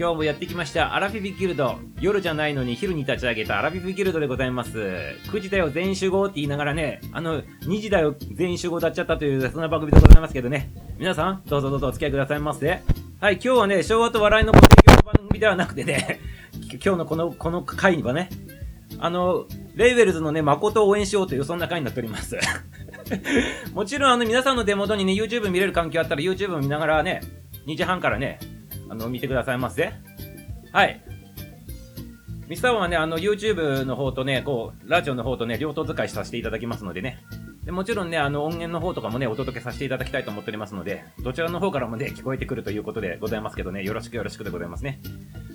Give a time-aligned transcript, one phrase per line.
[0.00, 1.78] 今日もやってきました、アラフィフギルド。
[2.00, 4.78] 夜じゃないのに昼に立ち上げたアラフィフギルドでございます。
[4.78, 10.70] 9時だよ全員集合って言いながらね、あの、2時だよ全員集合だっちゃったという、そんな番組でございますけどね。
[10.96, 12.80] 皆さん、どうぞどうぞお付き合いくださいませ。
[13.20, 16.18] はい、今日はね、昭和と笑いのご提供の番組ではなくてね、
[16.72, 18.30] 今日のこの、この回にはね、
[19.00, 19.44] あの、
[19.74, 22.38] レイウェルズのね、誠を応援しようという、そんな回になっております。
[23.74, 27.20] もちろん、あの、皆さんの手元にね、YouTube 見れる環境あったら、YouTube 見ながらね、
[27.66, 28.38] 2時半からね、
[28.90, 29.92] あの、見てくださいませ。
[30.72, 31.00] はい。
[32.48, 37.18] ミスターはね、あの、YouTube の方とね、こう、ラジオの方とね、両党使いさせていただきますのでね。
[37.64, 45.00] でもちろんね、あの、音源の方とかもね、お届けさせていただきたいと思っておりますので、どちらの方からもね、聞こえてくるということでございますけどね、よろしくよろしくでございますね。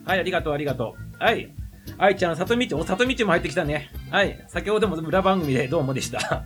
[0.05, 1.23] はい、ありがとう、ありがとう。
[1.23, 1.51] はい。
[1.97, 3.89] 愛ちゃん、里道、お、里道も入ってきたね。
[4.11, 4.45] はい。
[4.47, 6.45] 先ほども裏番組で どうもでした。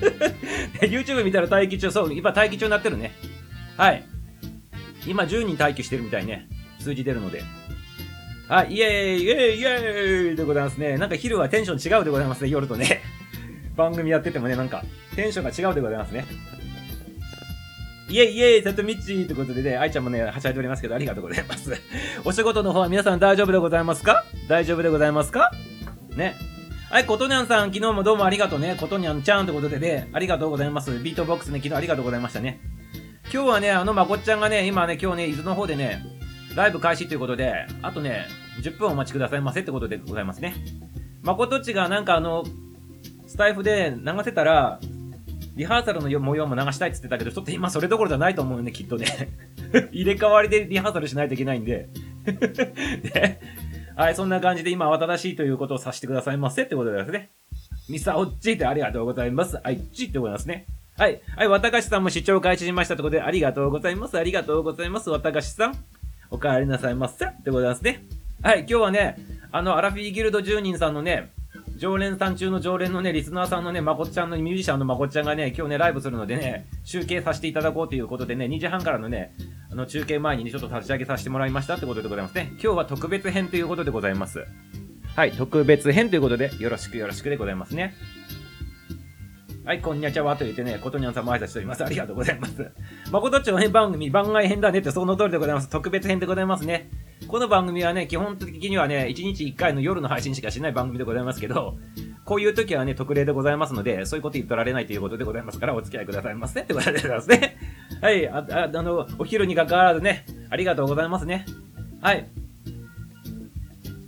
[0.80, 3.12] YouTube 見たら待機中、そう、今待機中になってるね。
[3.76, 4.02] はい。
[5.06, 6.48] 今10人待機してるみたいね。
[6.78, 7.42] 数字出るので。
[8.48, 10.98] はい、イエーイイエーイイエーイでございますね。
[10.98, 13.00] なんか昼はテンション違うでございますね、夜とね。
[13.76, 16.24] 番組やっててもね、なんか、テンションが違うでございますね。
[18.08, 21.72] イエイイエイ、里道ということでね、愛ちゃんもね、はしゃいでおりますけど、ありがとうございます。
[22.24, 24.24] お仕事の方は皆さん大丈夫でございますか？
[24.48, 25.52] 大丈夫でございますか？
[26.16, 26.34] ね。
[26.90, 28.74] はい、ことにゃんさん、昨日もどうもありがとうね。
[28.76, 30.90] ことにゃんちゃんということでね、ありがとうございます。
[30.98, 32.58] ビートボックスね、昨日ありがとうございましたね。
[33.32, 36.04] 今日はね、あのまこっちゃんがね、今ね、今日ね、伊豆の方でね、
[36.56, 38.26] ライブ開始ということで、あとね、
[38.60, 40.56] 10分お待ちくださいませってことでございますね。
[41.22, 42.42] まことっちがなんかあの、
[43.28, 44.80] スタイフで流せたら、
[45.54, 49.06] リハーサルの模様も流したいって言ってたけど、ちょっと今それどころじゃないと思うよね、きっとね。
[49.92, 51.88] 入れ替わりでリハーサルしないといけないんで。
[52.26, 53.40] で、
[53.94, 57.30] はい、そんな感じで今慌ただしいということをさせてくださいませってことですね。
[57.88, 59.60] ミサオッチってありがとうございます。
[59.62, 60.66] はい、チってございますね。
[60.96, 61.20] はい。
[61.36, 64.18] はい、綿菓子さんも視聴開始しましたということで、ありがとうございます。
[64.18, 65.10] ありがとうございます。
[65.10, 65.74] 綿菓子さん。
[66.30, 67.26] お帰りなさいませ。
[67.26, 68.04] ってございますね。
[68.42, 69.16] はい、今日はね、
[69.52, 71.32] あの、アラフィーギルド10人さんのね、
[71.76, 79.34] 常連さん中の常連のね、リスナーさんのね、まこっちゃんのミュージシャンのまこっちゃんがね、今日ね、ライブするのでね、集計させていただこうということでね、2時半からのね、
[79.72, 82.50] あの、中継前にね、ちょっと立ち上げさせてもらいましたってことでございますね。
[82.62, 84.44] 今日は特別編ということでございます。
[85.16, 87.94] はい、特別編ということで、よろしくよろしくでございますね。
[89.70, 91.84] はい、こんにちゃわと言ってね、ことにゃんさんも挨拶しております。
[91.84, 92.72] ありがとうございます。
[93.12, 95.68] 誠町編番組、番外編だねってその通りでございます。
[95.68, 96.90] 特別編でございますね。
[97.28, 101.78] この番組はね、基本的にはね、1日1回の夜の配信しかしない番組でございますけど、
[102.24, 107.56] こういう時はね、特例でございますので、そういうこと言ってられないということでございますから、お付き合いくださいませってことでございますね。
[108.00, 111.46] はい、あ、ああの、お昼に関わらずね、ありがとうございますね。
[112.00, 112.28] はい。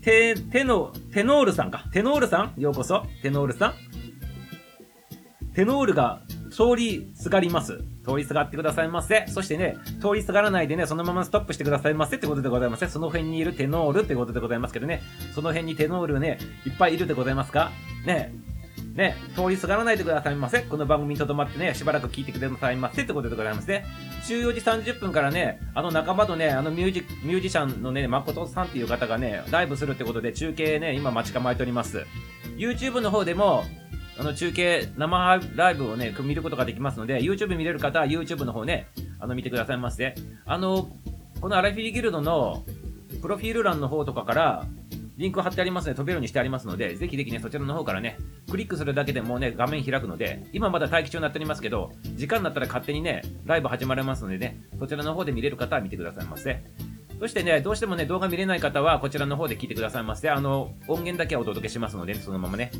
[0.02, 1.84] テ、テノ、テノールさんか。
[1.92, 2.60] テノールさん？
[2.60, 3.06] ようこそ。
[3.22, 3.91] テノールさん？
[5.54, 6.20] テノールが
[6.50, 7.84] 通りすがります。
[8.04, 9.26] 通りすがってくださいませ。
[9.28, 12.88] そしてね、通りすがらないでね、そのままストップしてくださいませってことでございますね。
[12.88, 15.02] その辺にいるテノールってことでございますけどね、
[15.34, 17.70] その辺にテノールね、いっぱいいるでございますか？
[18.06, 18.32] ね
[18.94, 20.60] ね、通りすがらないでくださいませ。
[20.60, 23.86] この番組にとどまってね、しばらく聞いてくださいませってことでございますね。
[24.28, 24.60] 14時
[24.92, 32.04] 30分からね、あの仲間とね、あのミュージミュージシャンのね、誠さんっていう方がね、ライブするってことで中継ね、今待ち構えております。
[32.56, 33.64] YouTube の方でも、
[34.18, 40.14] あの中継、生ライブをね、見ることができますので、YouTube 見れる方は YouTube の方ね、あの見てくださいませ。
[40.44, 40.90] あの、
[41.40, 42.64] このアラフィリギルドの
[43.20, 44.66] プロフィール欄の方とかから、
[45.16, 48.18] リンク貼ってありますので、飛べるようにしてありますので、ぜひぜひね、そちらの方からね、
[48.50, 56.62] クリックするだけでもうね、画面開くので、今まだ待機中になっておりますけど、時間になったら勝手にね、ライブ始まりますのでね、そちらの方で見れる方は見てくださいませ。
[57.20, 60.30] そしてね、どうしてもね、動画見れない方は、こちらの方で聞いてくださいませ。
[60.30, 62.72] あの、音源だけはお届けしますので、そのままね。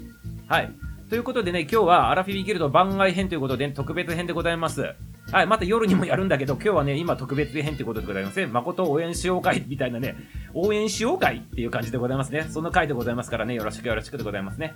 [0.49, 0.73] はい。
[1.13, 4.95] ということでね、今日はアラフィビギルド番外編ということで、特別編でございます。
[5.31, 8.47] はい、また夜にもやるんだけど、今日はね、今特別編ということでございますね。
[8.47, 10.17] 誠応援しよう会みたいなね、
[10.55, 12.47] 応援しよう会っていう感じでございますね。
[12.49, 14.73] その回でございますからね、よろしくよろしくでございますね。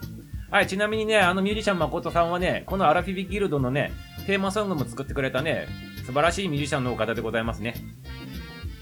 [0.51, 3.93] はい、ちなみにね、あのミュージシャン誠さんはね、このアラフィビギルドのね、
[4.27, 5.67] テーマソングも作ってくれたね、
[6.05, 7.77] 素晴らしいミュージシャンの方でございますね。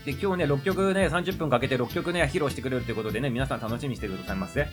[0.05, 4.67] で、今日ね、6曲ね、30分かけて6曲ね、披露してくれるということでね、皆さん楽しみにしてくださいませ。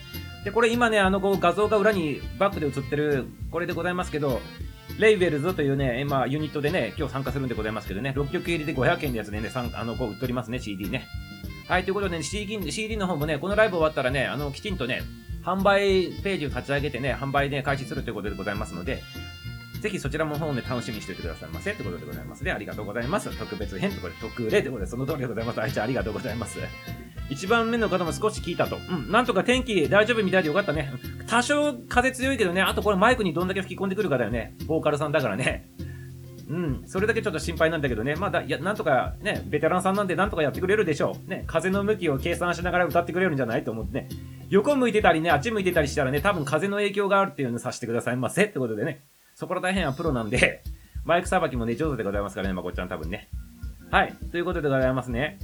[0.44, 4.41] で、これ今ね、あの、こう画像が裏にバックで映ってる、これでございますけど、
[5.00, 11.07] レイベルズというね、今、ユニットでね、今日参加するんでございますけどね、6曲入りで500円のやつでね、あの、こう売っておりますね、CD ね。
[11.67, 15.01] はい、ということでね、CD, CD の方もね、このライブ終わったらね、あの、きちんとね、
[15.44, 19.01] 販売ページを立ち上げてね、販売ね、開始するということでございますので、
[19.81, 21.74] ぜひそちらの方をね、楽しみにしておいてくださいませ。
[21.74, 22.51] ということでございますね。
[22.51, 23.36] ありがとうございます。
[23.38, 25.62] 特別編ということで、特例ということで、その通りでございます。
[25.62, 26.60] あいちゃんありがとうございます。
[27.30, 28.78] 一番目の方も少し聞いたと。
[28.78, 30.94] うん、なんとか天気大丈夫みたいでよかったね。
[31.28, 34.54] 多少風強いけどね、あとこれマイクにどんだけ吹き込んでくるかだよね。
[34.68, 35.69] ボーカルさんだからね。
[36.50, 38.16] うん、それだけちょっと心配なんだけどね。
[38.16, 41.30] まだ、いや、なんとかね、ベテランさんなんでなんとかやってくれるでしょう。
[41.30, 44.10] ね、風の向きを計算しながら歌ってくれるんじゃないと思ってね。
[44.50, 49.06] 横向いてたりね、あっち向いてたりしたらね、多分風の影響があるっていうのをさせてくださいませってことでね。
[49.36, 50.63] そこら大変はプロなんで、
[51.06, 53.28] マイクさばきもね、上手でございますからね、まこっちゃん多分ね。
[53.89, 55.39] はい、ということでございますね。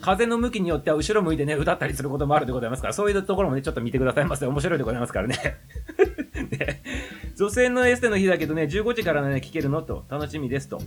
[0.00, 4.46] 風の向きによっては後ろ向いてね、歌ったりすることもあるでございますから、そういうところもね、ちょっと見てくださいませ。
[4.46, 5.36] 面白いでございますからね。
[6.50, 6.80] で、
[7.38, 10.80] 女性のエステの日だけどね、15時からね、聞けるのと、楽しみですと。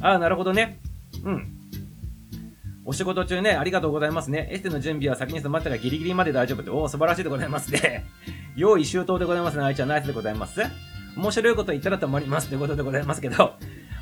[0.00, 0.78] ああ、なるほどね。
[1.24, 1.58] うん。
[2.84, 4.48] お仕事中ね、ありがとうございますね。
[4.50, 6.70] エステの準備は先に済まったがギリギリまで大丈夫って。
[6.70, 8.06] おお、素晴らしいでございますね。
[8.56, 9.62] 用意周到でございますね。
[9.62, 10.62] あいちゃんナイスでございます。
[11.16, 13.54] 面白いこと言ったらと思いますということでございますけど、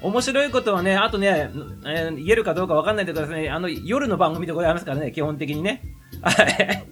[0.02, 1.50] 面白いことはね、あとね、
[1.86, 3.50] えー言えるかどうかわかんないでくださいね。
[3.50, 5.82] あの、夜の番組でございますからね、基本的にね。
[6.22, 6.86] はい。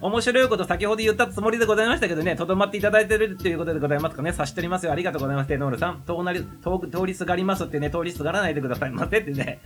[0.00, 4.30] 面白いこと先ほど言ったつもりでございましたけどね、とどまっていただいてるということでございますかね。
[4.30, 4.92] 察しておりますよ。
[4.92, 5.48] ありがとうございます。
[5.48, 6.02] テノールさん。
[6.06, 9.60] 通なり、通通りすがりますってね、通りすがらないでくださいませってね。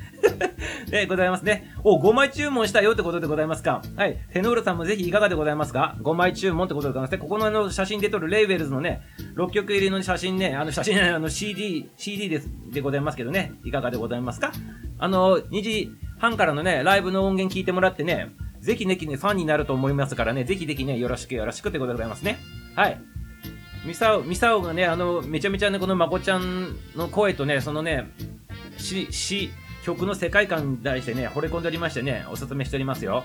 [0.90, 1.73] で、ございますね。
[1.84, 3.82] お、5枚注文したよってことでございますか。
[3.96, 4.19] はい。
[4.32, 7.19] テノールさんもぜひいかがでございますか ?5 枚注文ってことでございますね。
[7.19, 9.02] ここのあの写真で撮るレイウェルズのね、
[9.37, 13.52] 6曲入りの写真ね、あの写真、 あの CD、CD です、でございますけどね。
[13.64, 14.52] いかがでございますか
[14.99, 18.31] あの、2時半からのね、ライブの音源聞いてもらってね、
[18.62, 22.38] ぜひね、ね、ファンになると思いますからね、ぜひぜひね、よろしくよろしくってことでございますね。
[22.76, 23.00] はい。
[23.85, 28.09] ミサオ、ミサオがね、あの、めちゃめちゃね、このまこちゃんの声とね、そのね、
[28.79, 29.50] し、し、
[29.82, 33.25] 曲の世界観に対してね、惚れ込んでおりましてね、おすすめしておりますよ。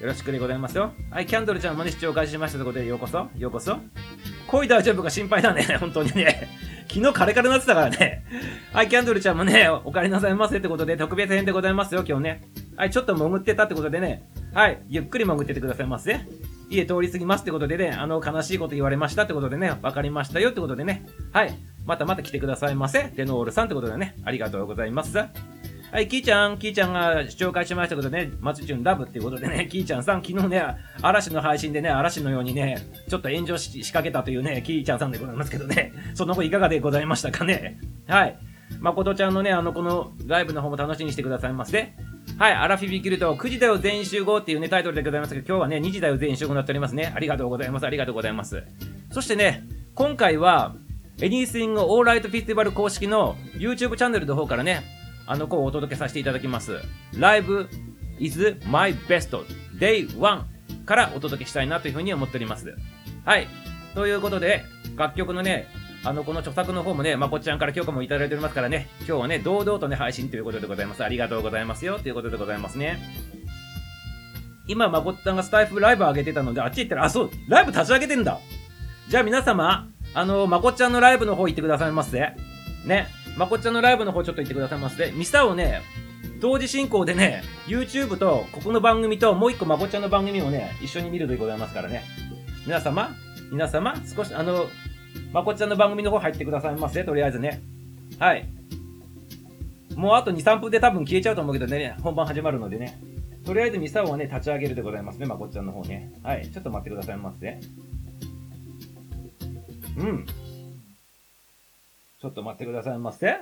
[0.00, 0.92] よろしくでございますよ。
[1.10, 3.78] はい、キャンドルちゃんもね、視聴開始しましたということで、ようこそ、ようこそ。
[4.46, 6.48] 恋大丈夫か心配だね、 本当にね。
[6.86, 8.24] 昨日カレカレなってたからね。
[8.72, 12.42] はい、キャンドルちゃんもね、お帰りなさいませってことで、特別編でございますよ、今日ね。
[12.76, 14.22] はい、ちょっと潜ってたってことでね。
[14.54, 16.20] はい、ゆっくり潜っててくださいませ。
[16.70, 21.06] 家通り過ぎますってことでね、あの、悲しいこと言われましたってことでね、わかりましたよってことでね。
[21.32, 23.08] はい、またまた来てくださいませ。
[23.16, 25.18] テノールさんってことでね、ありがとうございます。
[25.90, 30.62] はい、キーちゃん、キーちゃんが紹介しましたことでね、松潤ラブっていうことでね、 キーちゃんさん、昨日ね、
[31.00, 32.76] 嵐の配信でね、嵐のようにね、
[33.08, 37.78] ちょっと炎上し仕掛けたというね、キーちゃんさんでございますけどね、 その後いかがでございましたかね。
[38.06, 38.36] はい。
[38.80, 41.94] 誠ちゃんのね、あの、このライブの方も楽しみにしてくださいませ。
[42.36, 47.10] はい、アラフィビキルト、9時だよ全員集合っていうね、タイトルでございますけど、今日はね、2時だよ全員集合になっておりますね。
[47.16, 48.62] ありがとうございます、ありがとうございます。
[49.10, 49.64] そしてね、
[49.94, 50.76] 今回は、
[51.16, 54.97] Anything Alright Festival 公式の YouTube チャンネルの方からね、
[55.30, 56.80] あの子をお届けさせていただきます。
[57.12, 57.68] Live
[58.18, 59.38] is my best
[59.78, 60.44] day 1
[60.86, 62.74] からお届けしたいなというふうに思っております。
[63.26, 63.46] はい。
[63.94, 64.64] ということで、
[64.96, 65.66] 楽曲のね、
[66.02, 71.04] あの、この著作の方もね、まこちゃんから許可もいただいておりますからね、今日はね、堂々とね、配信ということでございます。
[71.04, 72.98] ありがとうございますよ、ということでございますね。
[74.66, 78.38] 今、まこっちゃんがスタイフライブ上げてたので、あっち行ったら、あ、そう、ライブ立ち上げてんだ。
[79.08, 82.34] じゃあ皆様、あの、まこちゃんのライブの方行ってくださいませ。
[82.86, 83.08] ね。
[83.38, 85.12] まこっちゃんのライブの方ちょっと行ってくださいませ。
[85.12, 85.80] ミサをね、
[86.40, 92.02] 同時進行でね、YouTube と、ここの番組と、もう一個まこっちゃんの番組をね、一緒に見るでございますからね。
[92.66, 93.10] 皆様、
[93.52, 94.66] 皆様、少し、あの、
[95.32, 97.04] まこっちゃんの番組の方入ってくださいませ。
[97.04, 97.62] とりあえずね。
[98.18, 98.48] はい。
[99.94, 103.00] もうあと2、3分で多分消えちゃうと思うけどね、本番始まるのでね。
[103.44, 106.12] とりあえずミサオはね、立ち上げるでございますね、まこっちゃんの方ね。
[106.24, 106.50] はい。
[106.50, 107.60] ちょっと待ってくださいませ。
[109.96, 110.26] うん。
[112.20, 113.36] ちょっと待ってくださいませ。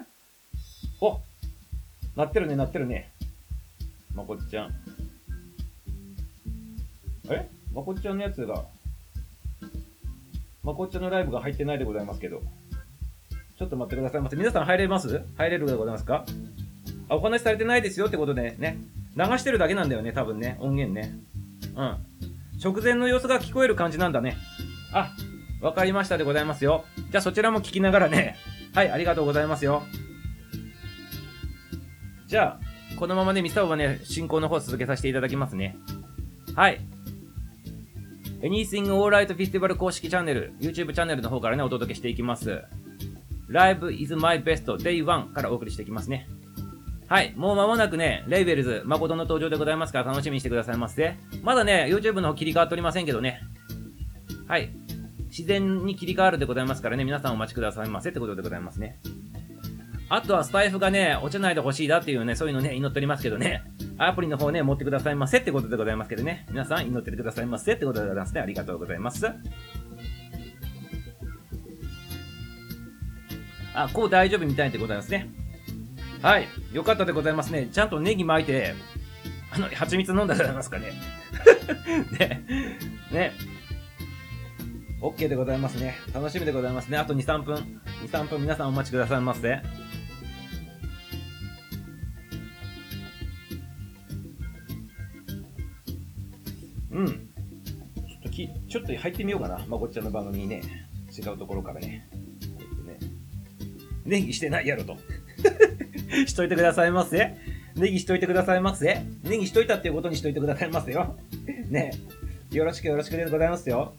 [1.00, 1.20] お
[2.14, 3.12] なってるね、なってるね。
[4.14, 4.70] まこっちゃん。
[7.30, 7.48] え？
[7.74, 8.64] まこっちゃんのやつが、
[10.62, 12.42] まこっちゃんのライブが入ってないでございますけど。
[13.58, 14.36] ちょっと待ってくださいませ。
[14.36, 15.22] 皆さん入れます？
[15.38, 16.26] 入れるでございますか？
[17.08, 18.78] あ、お話しされてないですよってことでね。
[19.16, 20.58] 流してるだけなんだよね、多分ね。
[20.60, 21.14] 音源ね。
[21.74, 21.96] うん。
[22.62, 24.36] 直前の様子が聞こえる感じなんだね。
[24.92, 25.10] あ、
[25.62, 26.84] わかりましたでございますよ。
[27.10, 28.36] じゃあそちらも聞きながらね。
[28.76, 29.84] はい、ありがとうございますよ。
[32.26, 35.78] じゃあ、このままね、ミサオはね、進行の方続けさせていただきますね。
[36.54, 36.80] はい。
[38.42, 42.64] Anything Alright Festival 公式チャンネル、YouTube チャンネルの方からね、お届けしていきます。
[43.48, 46.28] Live is my best day 1からお送りしていきますね。
[47.08, 47.32] はい。
[47.34, 51.16] もう間もなくね、レイベルズ、誠の登場でございますから楽しみにしてくださいませ。
[51.42, 53.40] まだね、YouTube の方切り替わっておりませんけどね。
[54.46, 54.85] はい。
[55.36, 58.98] 自然に切り替わるでございますからね、皆さんお待ちくださいませってことでございますね。
[60.08, 63.62] あとはスタイフがね、落ちないでほしいだっていうね、そういうのね、祈っておりますけどね。
[63.98, 66.46] アプリの方ね、持ってくださいませってことでございますけどね。
[66.48, 68.40] 皆さん祈っててくださいませってことでございますね。
[68.40, 69.26] ありがとうございます。
[73.74, 75.28] あ、こう大丈夫みたいでございますね。
[76.22, 76.48] はい。
[76.72, 77.68] よかったでございますね。
[77.70, 78.74] ちゃんとネギ巻いて、
[79.50, 80.92] あの、蜂蜜飲んだじゃいますかね。
[82.18, 82.42] ね。
[83.10, 83.55] ね。
[85.06, 85.94] OK でございますね。
[86.12, 86.98] 楽しみでございますね。
[86.98, 87.54] あと2、3分。
[88.04, 89.60] 2、3分皆さんお待ちくださいませ。
[96.90, 97.06] うん。
[97.06, 97.18] ちょ
[98.18, 99.64] っとき、ちょっと入ってみようかな。
[99.68, 100.62] まこっちゃんの番組にね。
[101.16, 102.08] 違うところからね。
[102.84, 102.98] ね。
[104.04, 104.96] ネギしてないやろと。
[106.26, 107.36] しといてくださいませ。
[107.76, 109.04] ネギしといてくださいませ。
[109.22, 111.16] ネギしといたっていうことにしといてくださいますよ。
[111.70, 111.92] ね
[112.50, 113.94] よろしくよろしくでございますよ。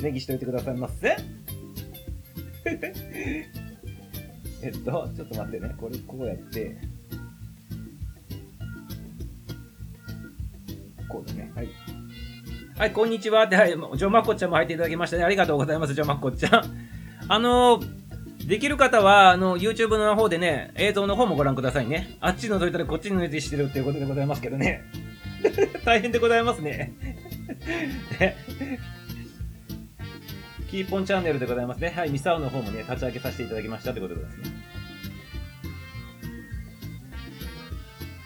[0.00, 1.16] ネギしといてくださいませ。
[4.62, 5.74] えっと、ちょっと待ってね。
[5.78, 6.76] これこうやって。
[11.08, 11.52] こうだね。
[11.54, 11.68] はい。
[12.76, 15.24] はい、こんにちはって、はい、ジョマコちゃんも入っていただきましたね。
[15.24, 16.62] ありがとうございます、ジョマコちゃん。
[17.28, 17.80] あの
[18.46, 22.16] できる方は、あの、YouTube の方でね、映像の方もご覧くださいね。
[22.20, 24.82] あっち覗いたらこっちに抜いてしてるっていうことでございますけどね。
[25.84, 26.60] 大変でございます。
[26.60, 26.92] ね
[30.70, 31.92] キーポンチャンネルでございますね。
[31.96, 34.56] はい、ミサオの方もね、立ち上げさせていただきましたってことでございますね。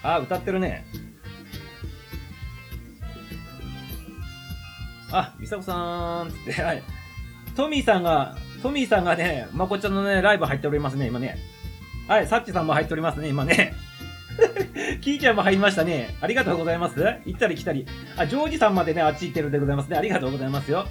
[0.03, 0.85] あ、歌ってるね。
[5.13, 6.83] あ、ミサオさーんつって、はい。
[7.57, 11.37] トミーさんが、トミーさんがね、まこちゃんのね、ライブ入っておりますね、今ね。
[12.09, 13.75] はい、サッチさんも入っておりますね、今ね。
[15.03, 16.17] キーちゃんも入りましたね。
[16.21, 17.01] ありがとうございます。
[17.27, 17.87] 行ったり来たり。
[18.17, 19.99] あ、ジョージさんまでね、あっち行ってるでございますね。
[19.99, 20.87] ありがとうございますよ。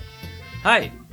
[0.63, 1.08] はい。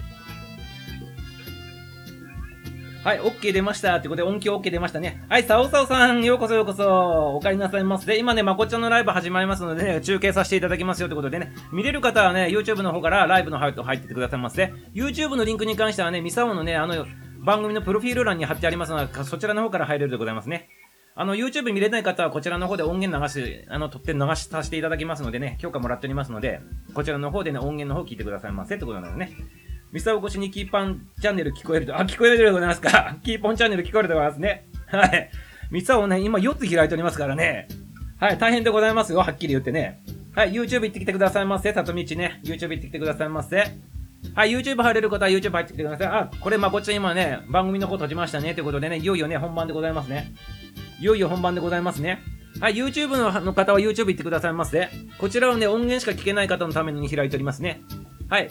[3.07, 3.95] はい、OK 出ました。
[3.95, 5.23] ってことで音響 OK 出ましたね。
[5.29, 7.37] はい、サオサオさん、ようこそようこそ。
[7.37, 8.07] お帰りなさいませ。
[8.09, 14.75] で今ね、まこちゃんのライブ始まりますのでね、中継させていただきますよってことでね、見れる方はね、YouTube の方からライブの方入っててくださいませ。
[14.93, 17.07] YouTube のリンクに関してはね、ミサオのね、あの、
[17.39, 20.69] 番組のプロフィール欄に貼ってありますので、そちらの方から入れるでございますね。
[21.15, 26.59] あの、YouTube 見れない方はこちらの方で音源流し、あの、取って流しさせていただきますのでね、許可もらっておりますので、
[26.93, 29.31] こちらの方でね、音源の方聞いてくださいませってことなのでね。
[29.97, 33.17] ミサオ越しにキーパンチャンネル聞こえると、あ、聞こえるでございますか。
[33.25, 34.67] キーポンチャンネル聞こえるでございますね。
[34.89, 35.31] はい。
[35.71, 37.67] ミサオね、今4つ開いておりますからね。
[38.21, 40.03] はい、大変でございますよ、はっきり言ってね。
[40.35, 41.73] はい、YouTube 行ってきてくださいませ。
[41.73, 42.43] 里道ね。
[42.45, 43.65] YouTube 行ってきてくださいませ。
[44.35, 46.09] はい、YouTube 入れる方は YouTube 入ってきてください。
[46.09, 48.53] あ、これまこっちゃん今ね、番組の方閉じましたね。
[48.53, 50.35] ということでね、いよいよね、本番でございますね。
[51.01, 52.21] いよいよ本番でございますね。
[52.61, 54.91] はい、YouTube のの方は YouTube 行ってくださいませ。
[55.17, 57.81] こちらはね、音源しか聞けない方のために開いておりますね。
[58.29, 58.51] はい。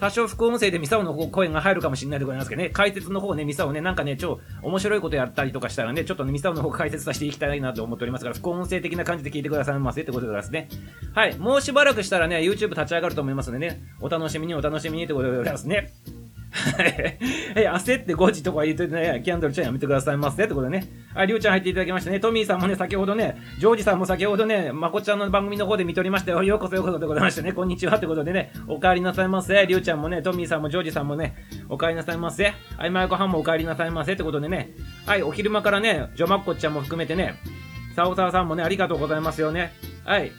[0.00, 10.68] 多少副音声でミサオの声が入るかもしれないでございますけどね、解説の方ね、ミサオね、なんかね、超面白いことやったりとかしたらね、ちょっとね、ミサオの方解説させていきたいなと思っておりますから、副音声的な感じで聞いてくださいませってことでございますね。
[11.14, 11.38] はい。
[11.38, 15.92] もうしばらくしたらね、YouTube 立ち上がると思いますのでね、お楽しみにお楽しみにってことでございますね。
[16.50, 17.18] はい。
[17.54, 20.86] え、焦って5時とか言ってね、キャンドルちゃんやめてくださいませってことでね。
[21.14, 22.18] はい、りゅうちゃん入っていただきましたね。
[22.18, 26.42] トミーさんもね、先ほどね、ジョージさんも先ほどね、まこちゃんの番組の方で見ておりましたよ。
[26.42, 27.52] ようこそようこそでございましたね。
[27.52, 29.66] こんにちはってことでね、お帰りなさいませ。
[29.66, 31.34] りゅうちゃんもね、トミーさんもジョージさんもね、
[31.68, 32.52] お帰りなさいませ。
[32.76, 34.70] はい、マイコハンもお帰りなさいませってことでね、
[35.06, 37.36] はい、お昼間からね、ジョマッコちゃんも含めてね、
[37.94, 39.72] サオサオさんもね、ありがとうございますよね。
[40.04, 40.32] はい。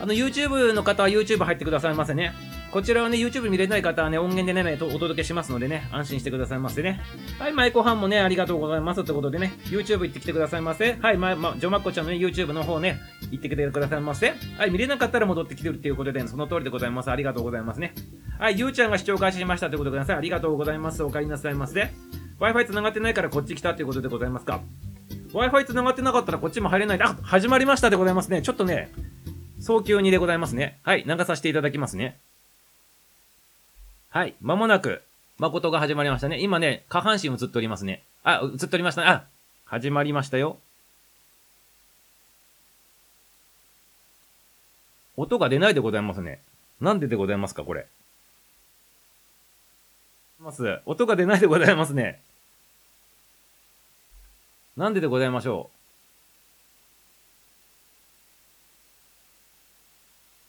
[0.00, 2.32] あの、YouTube の方は YouTube 入ってくださいませね。
[2.74, 7.00] こちらはね、YouTube 見れない方はね、音源でね、お届けしますのでね、安心してくださいませね。
[7.38, 10.98] はい、マイコハンもね、ありがとうございますってことでね、YouTube 行ってきてくださいませ。
[11.00, 12.98] はい、ま、ま、ジョマッコちゃんのね、YouTube の方ね、
[13.30, 14.34] 行ってきてくださいませ。
[14.58, 17.12] はい、見れなかったら戻ってきてるっていうことで、ねその通りでございます。
[17.12, 17.94] ありがとうございますね。
[18.40, 20.16] はい、ゆうちゃんが視聴開始しましたってことでござい。
[20.16, 21.00] ありがとうございます。
[21.04, 21.92] お帰りなさいませ。
[22.40, 24.62] Wi-Fi 繋がってないからこっち来たっていうことでございますか
[25.32, 27.02] ？Wi-Fi 繋がってなかったらこっちも入れない。
[27.04, 28.42] あ、始まりましたでございますね。
[28.42, 28.90] ちょっとね、
[29.60, 30.80] 早急にでございますね。
[30.82, 32.18] はい、流させていただきますね。
[34.14, 35.02] はい、まもなく、
[35.38, 36.38] 誠が始まりましたね。
[36.38, 38.04] 今ね、下半身映っておりますね。
[38.22, 39.08] あ、映っておりましたね。
[39.08, 39.24] あ、
[39.64, 40.56] 始まりましたよ。
[45.16, 46.38] 音が出ないでございますね。
[46.80, 47.88] なんででございますか、これ。
[50.38, 50.78] ます。
[50.86, 52.20] 音が出ないでございますね。
[54.76, 55.70] なんででございましょ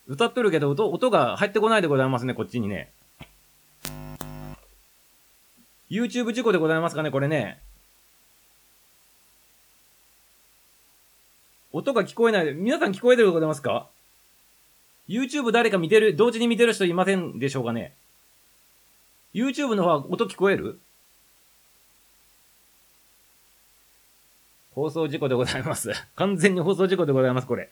[0.07, 0.13] う。
[0.13, 2.91] 歌っとるけど音、音が入ってこないでございますね、こっちにね。
[5.89, 7.61] YouTube 事故でございますかね、これね。
[11.71, 12.53] 音が聞こえない。
[12.53, 13.87] 皆さん聞こえてるでございますか
[15.07, 17.93] ?YouTube 誰か見てる、同時に見てる人いませんでしょうかね
[19.33, 20.79] ?YouTube の方は音聞こえる？
[24.73, 25.91] 放送事故でございます。
[26.15, 27.69] 完全に放送事故でございます、これ。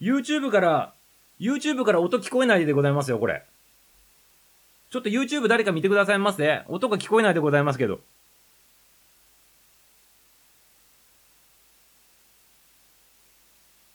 [0.00, 0.94] YouTube から、
[1.38, 3.44] YouTube から音聞こえないでございますよ、これ。
[4.90, 6.62] ちょっと YouTube 誰か見てくださいませ。
[6.68, 8.00] 音が聞こえないでございますけど。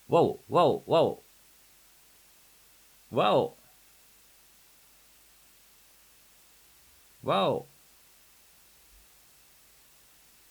[0.10, 1.24] わお、わお、わお。
[3.12, 3.57] わお。
[7.24, 7.65] わお。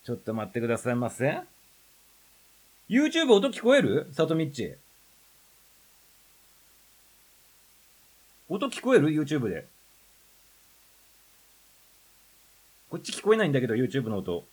[0.05, 1.41] ちょっと待ってくださいませ。
[2.89, 4.09] YouTube 音聞こえる？
[4.13, 4.75] サトミッチ。
[8.49, 9.67] 音聞こえる ?YouTube で。
[12.91, 14.45] こっち聞こえないんだけど、YouTube の音。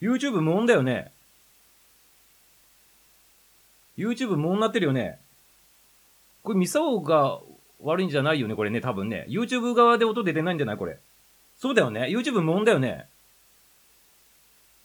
[0.00, 1.10] YouTube 無音だよね。
[3.98, 5.18] YouTube 無音になってるよね。
[6.42, 7.40] これミサオが
[7.82, 9.26] 悪いんじゃないよね、これね、多分ね。
[9.28, 10.98] YouTube 側で音出てないんじゃないこれ。
[11.58, 12.02] そうだよね。
[12.02, 13.08] YouTube 無音だよね。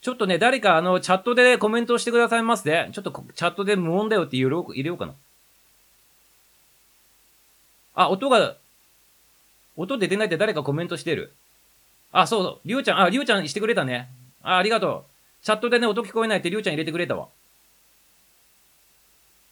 [0.02, 2.90] ちょっとね、誰かあの、チャットでコメントしてくださいますね。
[2.94, 5.14] ちょっとチャットで無音だよって入れよう入れようかな。
[7.96, 8.56] あ、音が、
[9.78, 11.34] 音出てないって誰かコメントしてる？
[12.12, 14.10] あ、そう、りょうちゃん、あ、りょうちゃんしてくれたね。
[14.44, 15.44] あ、ありがとう。
[15.46, 17.28] チャットでね、音聞こえないってりょうちゃん入れてくれたわ。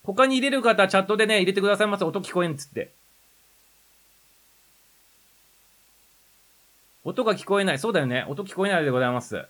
[0.03, 2.03] 他に入れる方、チャットでね、入れてくださいます。
[2.03, 2.91] 音聞こえんっつって。
[7.05, 7.79] 音が聞こえない。
[7.79, 8.25] そうだよね。
[8.29, 9.45] 音聞こえないでございます。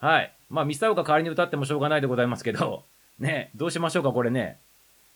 [0.00, 0.32] はい。
[0.52, 2.84] まあ、ミサオが代わりに歌ってもしょうがないでございますけど、
[3.18, 4.58] ね、どうしましょうか、これね。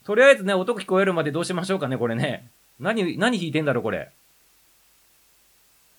[0.05, 2.51] とりあえずね、音聞こえるまでどうしましょうかね、これね。
[2.81, 4.11] 何、何弾いてんだろ、これ。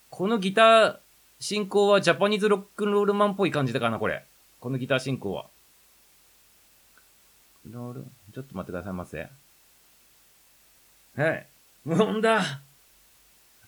[0.09, 0.97] このギター
[1.39, 4.25] 進行はジャパニーズロックンロールマンっぽい感じだかな、これ。
[4.59, 5.45] このギター進行は。
[7.69, 9.29] ロール、ちょっと待ってくださいませ。
[11.15, 11.45] はい。
[11.85, 12.61] 無音だ。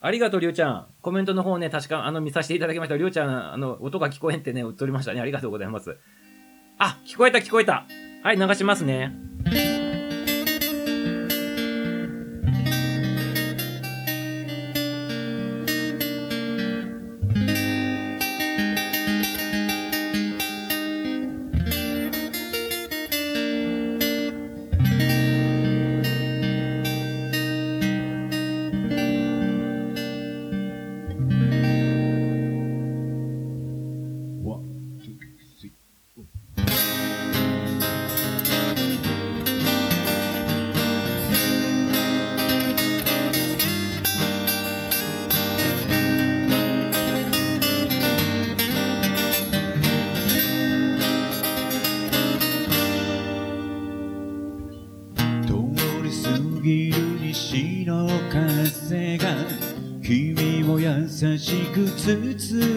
[0.01, 0.87] ありがとう、りょうちゃん。
[1.01, 2.95] コメントの方ね、確か、あの、見させていただきました。
[2.95, 5.19] りょうちゃん、あの、音が聞こえんってね、撮りましたね。
[5.19, 5.97] ありがとうございます。
[6.77, 7.85] あ、聞こえた、聞こえた。
[8.23, 9.28] はい、流しますね。
[61.39, 62.68] 話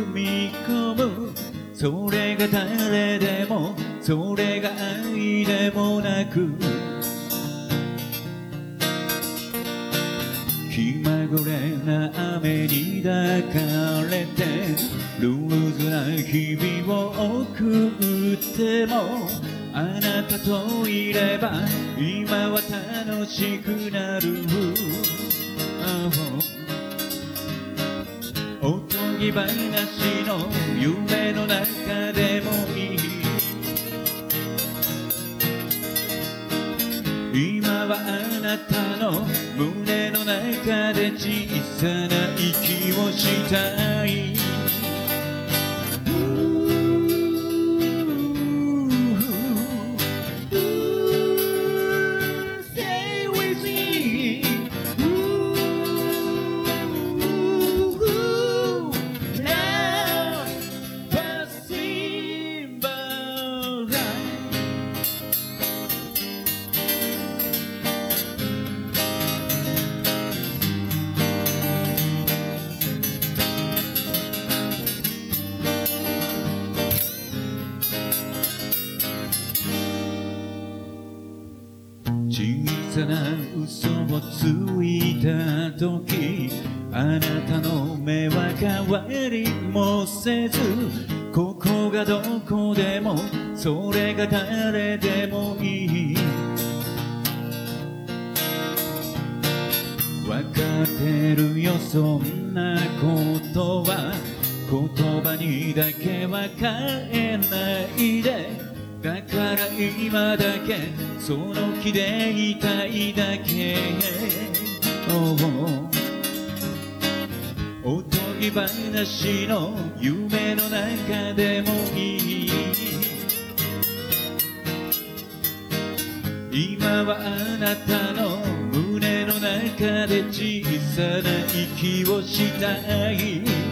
[127.92, 128.38] たの
[128.72, 130.64] 胸の中で小
[130.96, 133.42] さな息をしたい「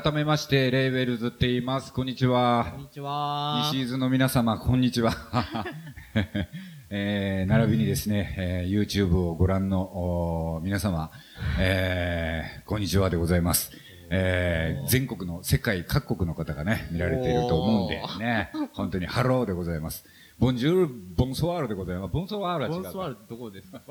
[0.00, 1.92] 改めまして、レイウェルズって言います。
[1.92, 2.68] こんにちは。
[2.70, 3.68] こんにちは。
[3.72, 5.12] 西伊豆の皆様、こんにちは。
[6.88, 11.10] えー、並びにですね、えー、YouTube をご覧の皆様、
[11.58, 13.72] えー、こんにちはでございます。
[14.10, 20.04] えー、全国の世界各国の方がね、見られていると思うんでね、本当にハローでございます。
[20.38, 22.12] Bonjour、 Bonsoir でございます。
[22.12, 22.84] Bonsoir は違うか。
[22.84, 23.82] ボンソワールどこですか？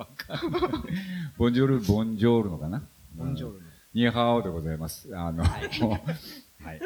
[1.37, 2.81] ボンジョール、ボンジョールのかな？
[3.13, 3.66] ボンジョールの。
[3.97, 5.09] ニーハオでございます。
[5.17, 5.61] あの、はい、
[6.63, 6.79] はい、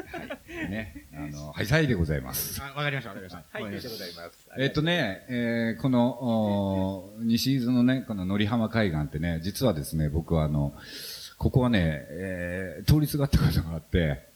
[0.69, 2.61] ね、あの、はい、さいでございます。
[2.63, 3.59] あわかりました、わかりました。
[3.59, 4.49] はい、でございます。
[4.57, 10.73] えっとね、えーこの、西伊豆のね、この乗浜海岸ってね、実はですね、僕はあの、
[11.37, 14.29] ここはね、えー通りすがったことがあって、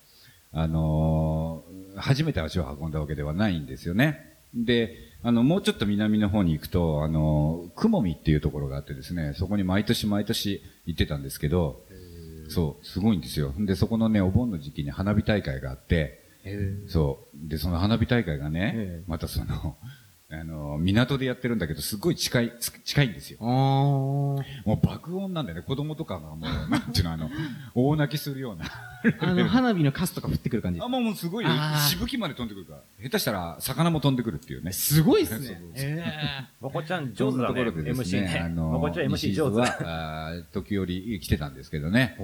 [0.51, 4.35] あのー初めて足を運んだわけではないんですよね。
[4.53, 11.85] で、あの、もうちょっと南の方に行くと、あのー、雲見っていうところがあってですね、そこに毎年毎年行ってたんですけど、
[12.49, 13.53] そう、すごいんですよ。
[13.57, 16.21] で、そこのね、お盆の時期に花火大会があって、
[16.87, 17.49] そう。
[17.49, 19.77] で、その花火大会がね、ええまたその、
[20.27, 23.37] あの、港でやってるんだけど、すっごい近い、つ近いんですよ。
[23.39, 25.63] もう爆音なんだよね。
[25.63, 27.29] 子供とかがもう、なんていうの、あの、
[27.75, 28.65] 大泣きするような。
[29.19, 30.87] あの、花火のカスとか降ってくる感じあ、。
[30.87, 31.45] もうもうすごい
[31.87, 32.81] しぶきまで飛んでくるから。
[33.03, 34.71] 下手したら、魚も飛んでくるっていうね。
[34.71, 36.49] すごいっすね。
[36.59, 38.39] まこちゃん上手だね、そんなところでです MC ね、ね。
[38.39, 40.33] あの、まこちゃん MC 上手だ。
[40.51, 42.17] 時折来てたんですけどね。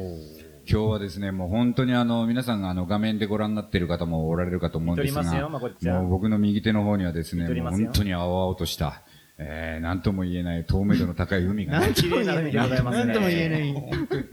[0.70, 9.02] 今日はですね、もう本当にあの、皆さんがあの、画面でご覧になっている方もおられるかと思うんですが、もう僕の右手の方にはですね、もう本当に青々とした、
[9.38, 13.06] えー、なんとも言えない透明度の高い海がね、な海でございますね。
[13.06, 13.74] なんとも言えない。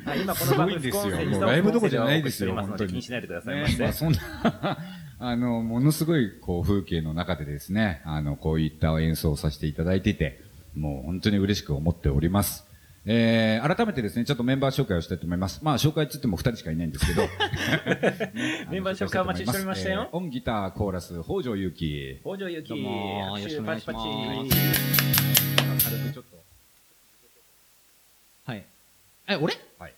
[0.04, 3.82] はい、今この番組すごいですよもうライブどころじゃないですよ本当に気にしないでくださいまね、せ。
[3.82, 4.78] まあそんな、
[5.20, 10.42] あの、ものすごい、こう、風景の中でですね、あの、こういった演奏をさせていただいていて、
[10.76, 12.67] もう本当に嬉しく思っております。
[13.10, 15.60] えー、改めてですね、ちょっとメンバー紹介をしたいと思います。
[15.64, 17.22] まあ、紹介っつっても二人しかいないんですけど。
[18.70, 22.20] メンバー紹介お待ちしておりましたよえーオンギター、コーラス、北条ゆき。
[22.22, 24.08] 北条ゆき、どうもよろしくお願いしますパチパチ
[25.86, 26.36] 軽くちょっと。
[28.44, 28.64] はい。
[29.28, 29.54] え、俺？
[29.78, 29.94] はい。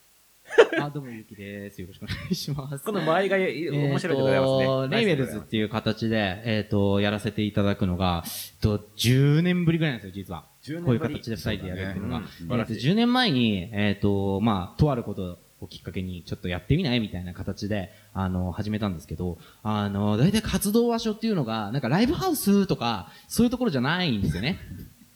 [0.81, 1.81] あ、どうもゆきです。
[1.81, 2.85] よろしくお願いします。
[2.85, 4.47] この周りが面白いでございま
[4.85, 4.97] すね。
[4.97, 10.45] レイウェルズっていう形で、えっ、と、やらせていただくのが、えっと、10年ぶりぐらいなんですよ、実は。
[10.63, 12.21] 10年ぶりこういう形で二人でやるっていうのが。
[12.21, 24.59] ねうん素晴えっと、らしい10年前に、えっ、と、まあ、とあることをきっかけに、ちょっとやってみないみたいな形で、あの、始めたんですけど、あの、大体活動場所っていうのが、なんかライブハウスとか、そういうところじゃないんですよね。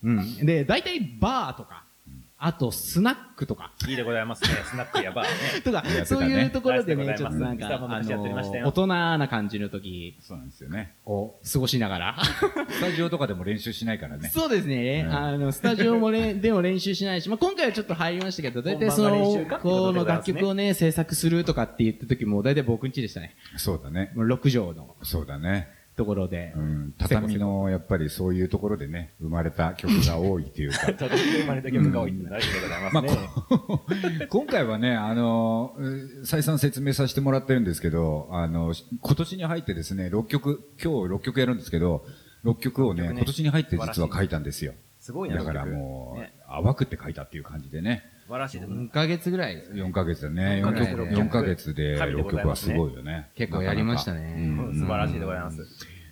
[0.02, 0.46] うん。
[0.46, 1.83] で、大体バーとか、
[2.46, 4.50] あとスナックとか、いいでございますね。
[4.70, 5.60] スナックやバーね。
[5.64, 10.94] とか、ねそういうところでね、ちょっとなんか、ミスターも昔やっておりましたよ大人な感じの時そうなんですよね。
[11.06, 12.16] を過ごしながら。
[12.68, 14.28] スタジオとかでも練習しないからね。
[14.28, 15.06] そうですね。
[15.08, 23.36] うんあの、スタジオもね、 でも練習しないし、まあ、今回はちょっと入りましたけど、大体そのこの楽曲をね、制作するとかって言った時も、大体僕ん家でしたね。
[23.56, 24.12] そうだね。
[24.14, 25.68] もう6畳のそうだね。
[25.96, 26.60] ところでう。
[26.60, 30.92] ん、畳の、やっぱりそういうところでね、生まれた曲が多いっていうか。
[30.94, 33.02] ただ生まれた曲が多いって大事でございますま
[34.22, 42.04] あ、 今回はね、あの、う再三説明させてもらってるんですけど、あの、今年に入ってですね、6曲、今日6曲やるんですけど、
[42.44, 44.74] 6曲をね、ね今年に入って実は書いたんですよ。
[44.98, 48.04] すごいな、だからもう、ね淡くって書いたっていう感じでね。
[48.26, 48.76] 素晴らしいですね。
[48.76, 49.82] 4ヶ月ぐらいですね。
[49.82, 50.62] 4ヶ月だね。
[50.64, 53.30] 4四ヶ月曲、で4ヶ月で神で6ございますね曲はすごいよね。
[53.34, 55.58] 結構やりましたね素晴らしいでございます。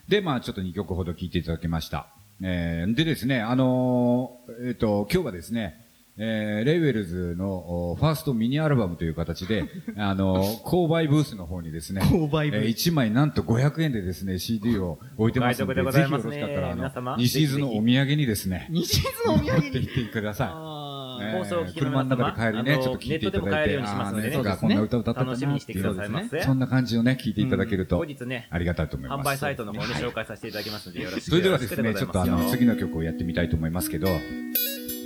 [0.08, 2.08] で、まあちょっと2曲ほど聴いていただきました。
[2.42, 5.82] えー、でですね、あのーえっ、と、今日はですね、
[6.18, 9.64] えー、レイウェルズのおファーストミニアルバムという形で、
[9.96, 19.62] あのー購買ブースの方にですね、購買ブースえー1枚なんと500円でですね、CD を置いてますので、でございますねぜひよろしかったら、あの、西伊豆のお土産にですね、西伊豆のお土産に。
[19.62, 20.71] 持って行ってください。
[21.32, 26.42] 放送を聞きの車の皆様中で帰りね、あのちょっと聞いていただいて、ネットでも買えるようにしますのでねこんな歌歌ってたな楽しみにしてくださいませ。
[26.42, 29.20] そんな感じをね、聞いていただけると、後日ね、ありがたいと思います。
[29.20, 34.08] 販売サイトの方に紹介させていただきますので、よろしくそれではですね、ちょっとあの、次の曲をやってみたいと思いますけど、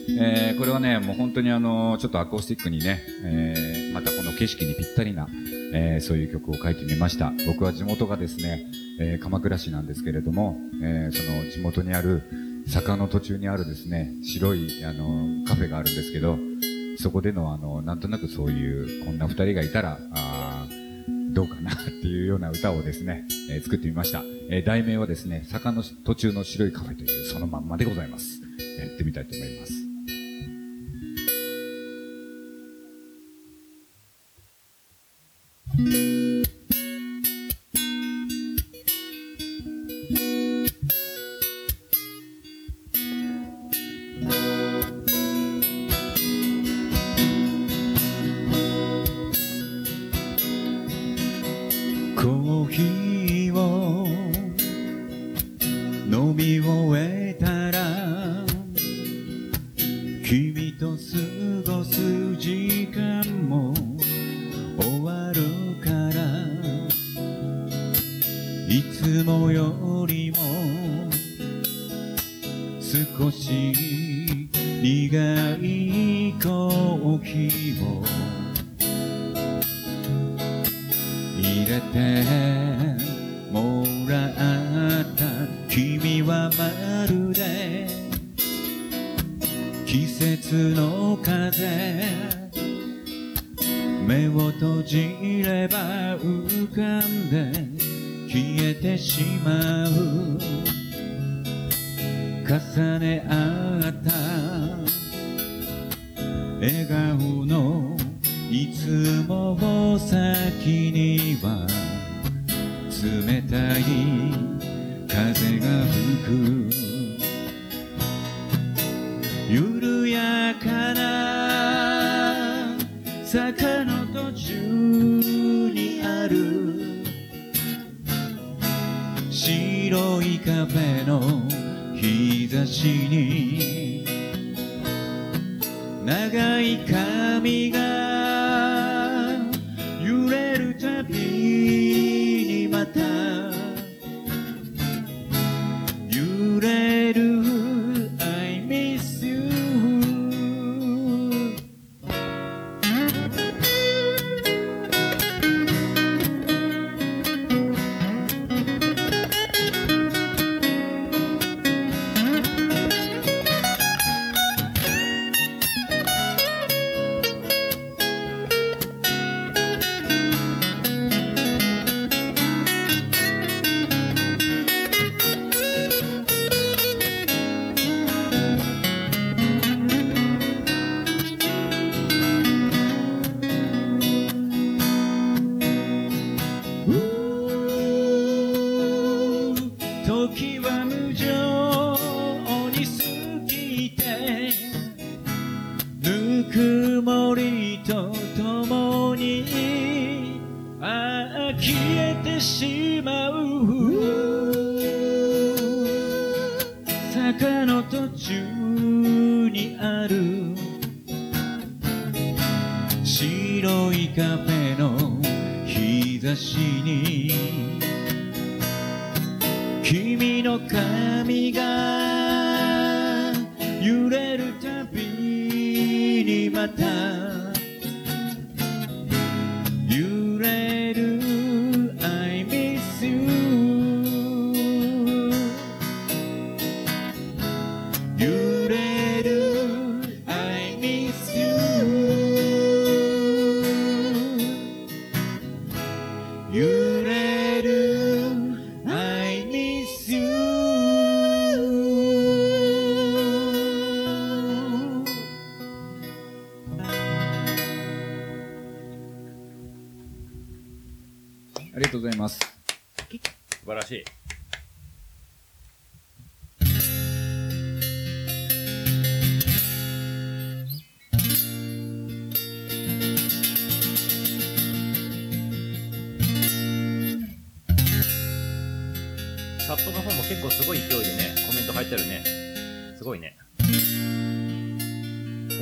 [0.08, 5.26] えー、これはね、もう本当にあの、ちょっとアコースティックにね、えー、またこの景色にぴったりな、
[5.74, 7.32] えー、そういう曲を書いてみました。
[7.46, 8.64] 僕は地元がですね、
[9.00, 12.22] えー、鎌倉市なんですけれども、えー、その地元にある、
[12.68, 16.36] 坂の途中にあるですね、白い、あの、カフェがあるんですけど、
[16.98, 20.86] そこでのあの、なんとなくそういう、こんな二人がいたら、あー
[21.32, 24.22] どうかなっていうような歌をですね、えー作ってみました。
[24.50, 28.40] えー題名はですね、坂の途中の白いカフェというそのまんまでございます。
[28.80, 29.72] やってみたいと思います。
[35.78, 36.15] 「飲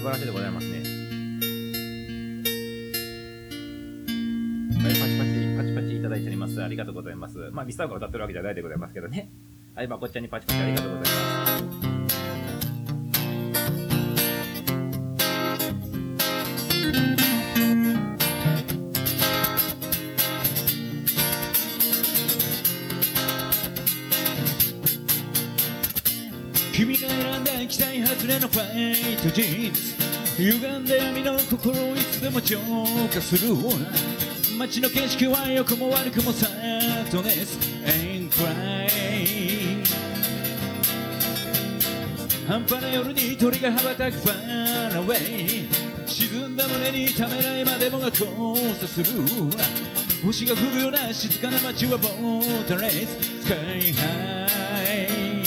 [0.04, 0.82] 晴らしいでございますね。
[4.82, 6.62] はい、パチパチ、パチパチいただいております。
[6.62, 7.38] ありがとうございます。
[7.52, 9.30] まあ、ミスターが歌ってるわけじゃないでございますけどね。
[9.74, 11.54] はい、まこっちゃんにパチパチありがとうございます。
[26.74, 29.93] 君が選んだ期待外れのファイトジーンズ
[30.36, 32.58] 歪んで闇の心をいつでも浄
[33.12, 33.54] 化する
[34.58, 39.84] 街の景色は良くも悪くもサッドネス and cry
[42.48, 45.68] 半端な夜に鳥が羽ばたく Far away
[46.06, 48.26] 沈んだ胸にためらいまでもが交
[48.74, 49.06] 差する
[50.24, 53.34] 星が降るような静かな街はボートレース。
[53.44, 54.06] スカイハ
[54.82, 55.44] イ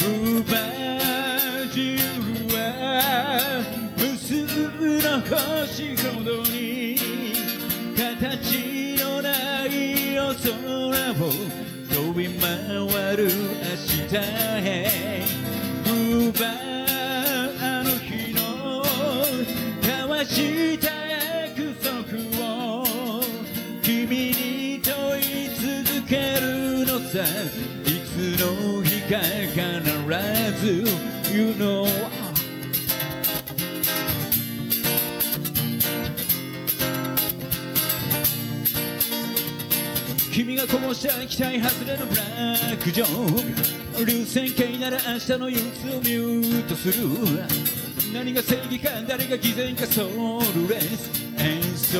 [0.00, 0.72] 奪
[1.72, 2.21] じるは
[3.96, 4.44] 無数
[5.02, 6.96] の星ほどに
[7.96, 10.50] 形のない夜空
[11.12, 11.32] を
[11.88, 13.30] 飛び回る明
[14.08, 15.22] 日へ
[15.86, 16.52] 奪う
[17.60, 18.84] あの日の
[19.80, 21.92] 交わした約束
[22.44, 22.84] を
[23.82, 27.24] 君に問い続けるのさ。
[27.84, 30.84] いつの日か必ず
[31.34, 31.86] You know
[40.66, 43.96] がこぼした期待外れのブラックジョー。
[43.96, 46.94] ク流線形なら明日の憂鬱をミュートする。
[48.14, 51.10] 何が正義か誰が偽善かソウルレス。
[51.38, 51.98] 演奏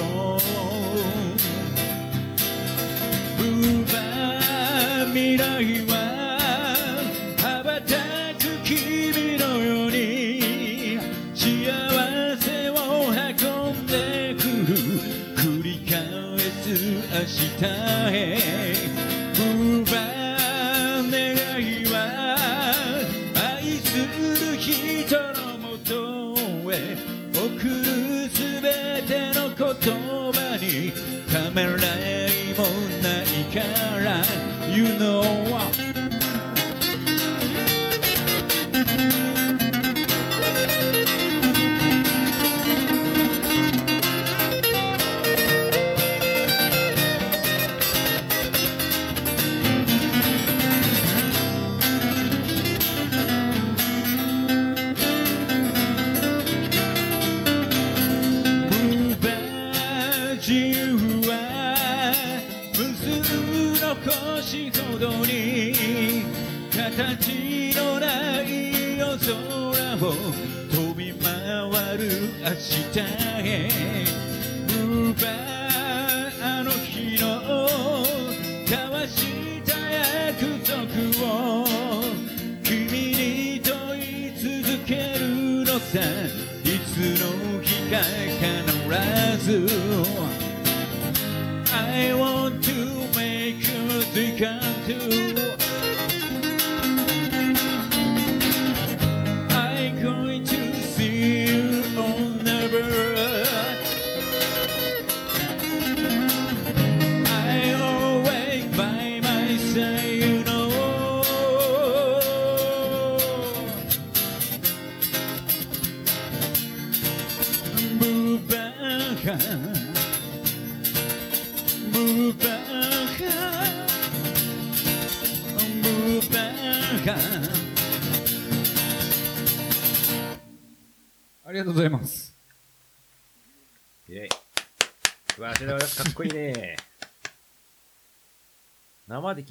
[3.39, 3.49] 奪
[5.05, 6.12] う未来は
[17.63, 18.72] 明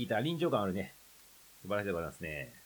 [0.02, 0.96] 聞いた臨場感あるね。
[1.62, 2.61] 素晴らしいでございますね。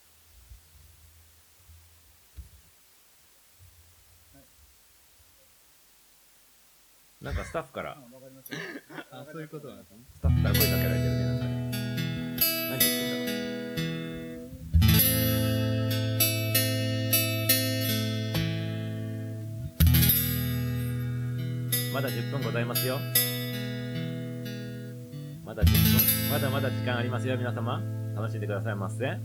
[27.26, 27.82] だ時間ありますよ、皆様。
[28.16, 29.18] 楽しんでくださいませ。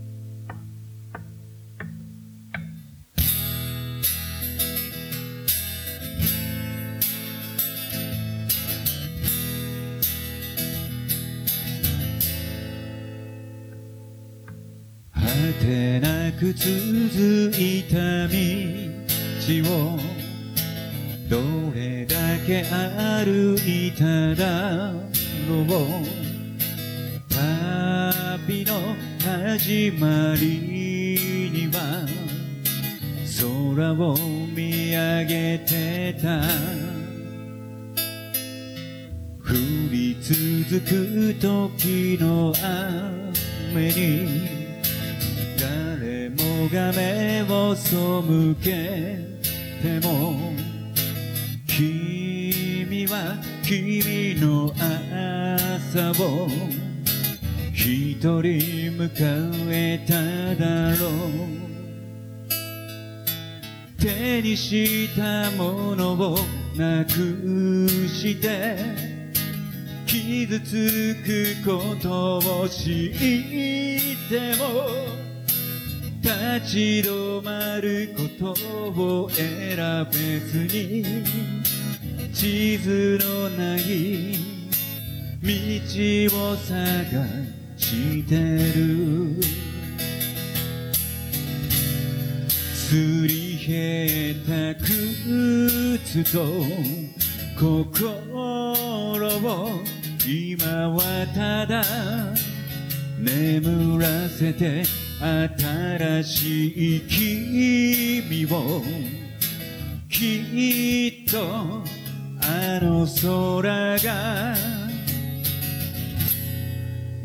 [15.13, 15.19] 果
[15.61, 18.33] てなく続いた道
[19.69, 19.99] を
[21.29, 21.37] ど
[21.73, 24.91] れだけ歩いただ
[25.47, 25.61] ろ
[26.17, 26.20] う
[28.47, 32.07] 旅の始まりには
[33.39, 34.15] 空を
[34.55, 36.41] 見上げてた。
[39.43, 39.53] 降
[39.91, 42.53] り続く時の
[43.73, 44.47] 雨に
[45.59, 47.95] 誰もが目を背
[48.63, 49.19] け
[49.81, 50.53] ても
[51.67, 56.47] 君は君の朝を
[57.83, 58.43] 一人
[58.95, 59.09] 迎
[59.71, 60.13] えた
[60.55, 61.09] だろう
[63.99, 66.37] 手にしたものを
[66.77, 68.77] なくして
[70.05, 73.17] 傷つくことを知っ
[74.29, 74.63] ても
[76.21, 76.29] 立
[76.69, 78.51] ち止まること
[79.23, 79.75] を選
[80.11, 81.03] べずに
[82.31, 84.35] 地図のない
[85.41, 85.49] 道
[86.51, 87.25] を探
[87.57, 89.41] ししてる。
[92.73, 96.43] すり減った靴と
[97.57, 99.69] 心を
[100.27, 101.83] 今はただ
[103.17, 104.83] 眠らせて
[105.19, 108.81] 新しい君を
[110.09, 111.39] きっと
[112.41, 114.80] あの空が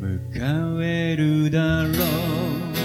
[0.07, 2.76] 迎えるだろう。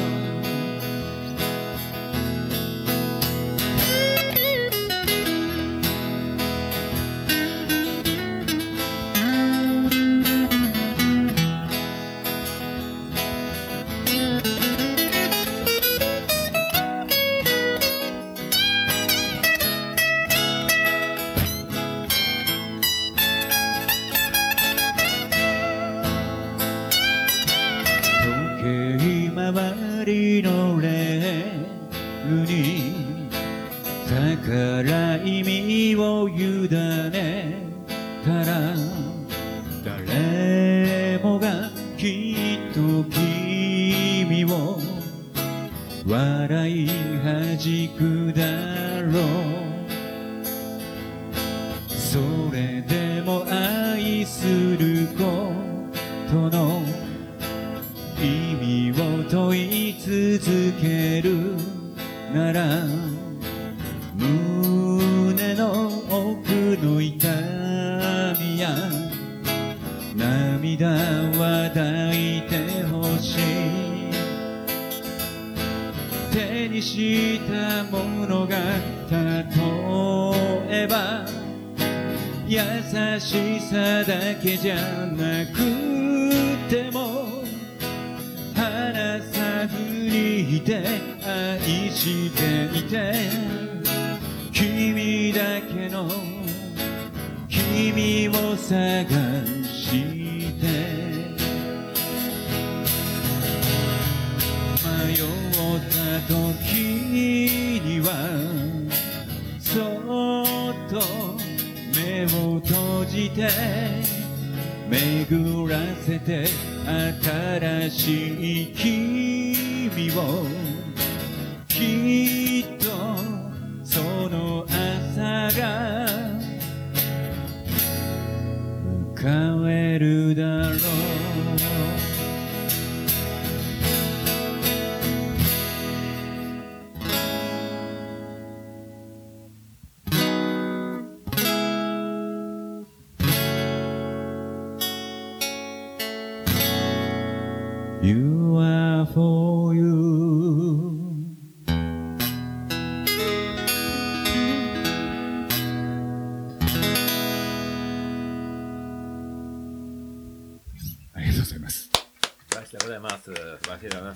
[42.74, 44.80] と君を
[46.07, 49.51] 笑いはじくだろう。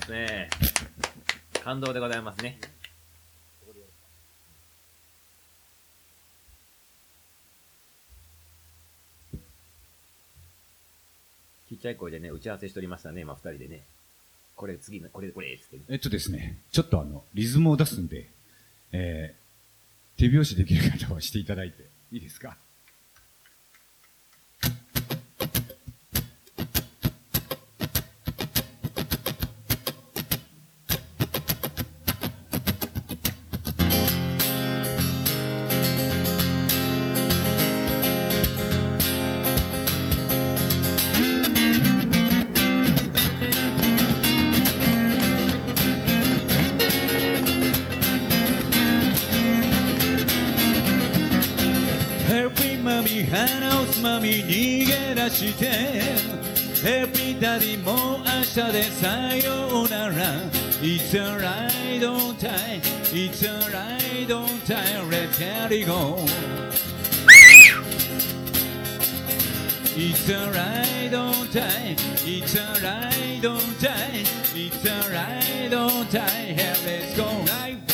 [0.06, 0.48] ますね。
[1.64, 2.58] 感動でございますね。
[11.68, 13.82] ちっちゃい声でね、打ち合わせしておりましたね、今二人でね。
[14.54, 15.82] これ次の、これこれ、つってね。
[15.88, 18.30] えっとですね、ちょっとあの、リズムを出すんで、
[18.92, 21.82] えー、手拍子できる方はしていただいて
[22.12, 22.56] いいですか？
[54.26, 55.66] 鼻をつまみ逃げ出して
[56.82, 60.14] ヘルピーダディも明日でさようなら
[60.82, 62.80] It's alright don't die
[63.12, 66.18] It's alright don't die Let's let it go
[69.96, 71.96] It's alright don't die
[72.26, 74.24] It's alright don't die
[74.54, 77.85] It's alright don't die Here let's go Fly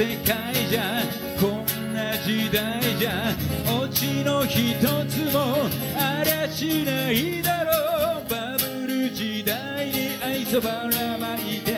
[0.00, 1.02] 世界じゃ
[1.38, 3.34] こんな時代じゃ
[3.70, 11.76] オチの一つもありゃしないだろうバブル時代に愛想ばらまいて。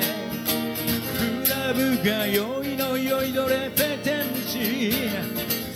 [1.19, 4.93] クラブが酔いの酔いどれペテンシ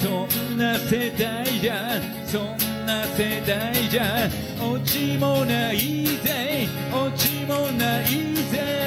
[0.01, 4.31] そんな世代じゃそんな世代じゃ
[4.63, 5.79] オチもない
[6.23, 8.87] ぜオチもないぜ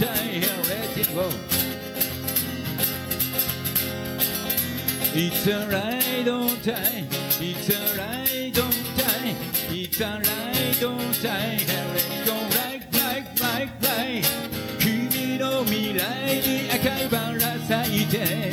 [0.00, 1.30] die and let it go.
[5.18, 7.04] It's alright, don't die.
[7.40, 9.34] It's alright, don't die.
[9.70, 11.58] It's alright, don't die.
[11.66, 14.24] Let it go right, right, right, right.
[14.78, 18.50] 君の未来に赤いバラ咲いて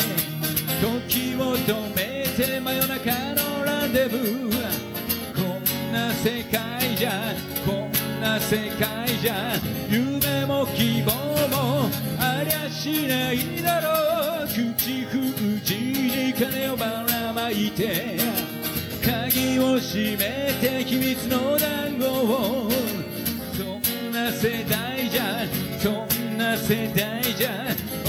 [0.82, 4.54] 時を止めて真夜中のランデブー
[5.36, 7.53] こんな世界じゃ
[8.40, 9.54] 世界じゃ
[9.90, 11.12] 夢も希望
[11.50, 14.48] もありゃしないだろう。
[14.48, 18.18] 口封じに金をばらまいて
[19.06, 22.70] 鍵を閉めて秘密の団子を。
[23.56, 25.46] そんな世代じゃ
[25.80, 27.50] そんな世代じゃ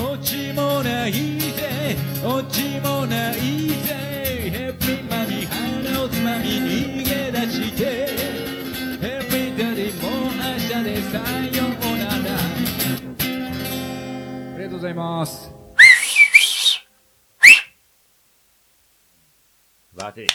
[0.02, 4.50] オチもないぜオチもないぜ。
[4.50, 8.13] ヘッピーマミ鼻をつまみ逃げ出して。
[14.84, 15.50] ざいます。
[19.96, 20.28] バーティ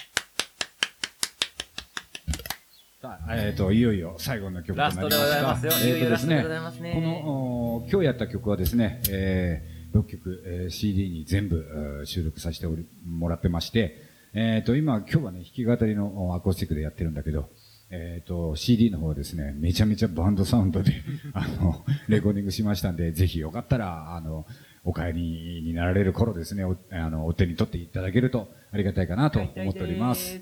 [3.01, 5.09] さあ、えっ、と、いよいよ最後の曲となりますが。
[5.09, 14.01] ラストでございますよいよいよえーとですねこの、お今日やった曲はですね、えー、6曲、えー CD に全部、えー収録させておりもらってまして、
[14.33, 17.49] えっ、と、今、今日はね、弾き語りのおアコースティックでやってるんだけど、
[17.91, 20.93] えっ、と、CD の方はですね、めちゃめちゃバンドサウンドで、
[21.33, 24.45] あの、レコーディングしましたんで、ぜひよかったら、あの、
[24.83, 30.39] お帰りになられる頃ですね、おあのお手に取っていただけるとありがたいかなと思っております。。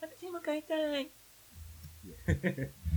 [0.00, 1.10] 私も買いたい。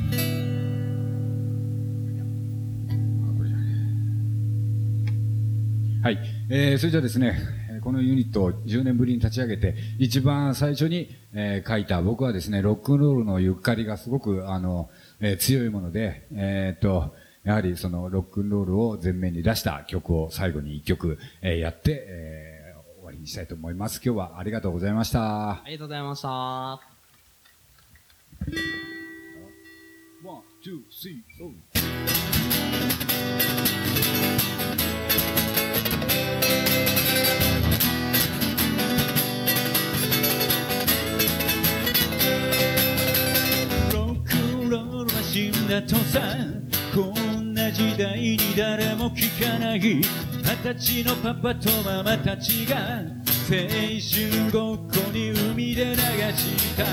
[6.02, 6.20] はい。
[6.50, 7.38] えー、それじゃあですね、
[7.80, 22.60] えーこのユニットを10年ぶりに立ち上げて、一番最初に、えー書いた、僕はですね、ロックンロールのゆかりがすごく、あの、えー強いもので、えーっと、やはりそのロックンロールを前面に出した曲を最後に一曲、えーやって、えー
[23.00, 24.02] 終わりにしたいと思います。
[24.06, 25.52] 今日はありがとうございました。
[25.52, 26.30] ありがとうございました。
[30.24, 31.54] One, two, three, four.
[31.74, 32.29] ロ
[45.70, 46.20] だとさ
[46.96, 49.80] こんな時代に誰も聞かない。
[49.80, 50.04] 二
[50.74, 52.76] 十歳のパパとママたちが
[53.48, 53.56] 青
[54.02, 56.86] 春ごっこに海で流した。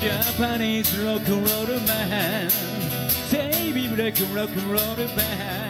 [0.00, 2.50] ジャパニーズロックンロールマン
[3.28, 5.12] セイビーブレックロックンロールマ
[5.64, 5.67] ン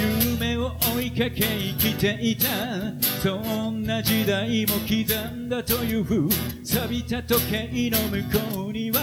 [0.00, 2.48] 夢を追いかけ生きていた。
[3.22, 6.28] そんな時代も刻んだという
[6.64, 8.22] 錆びた時計の向
[8.54, 9.00] こうには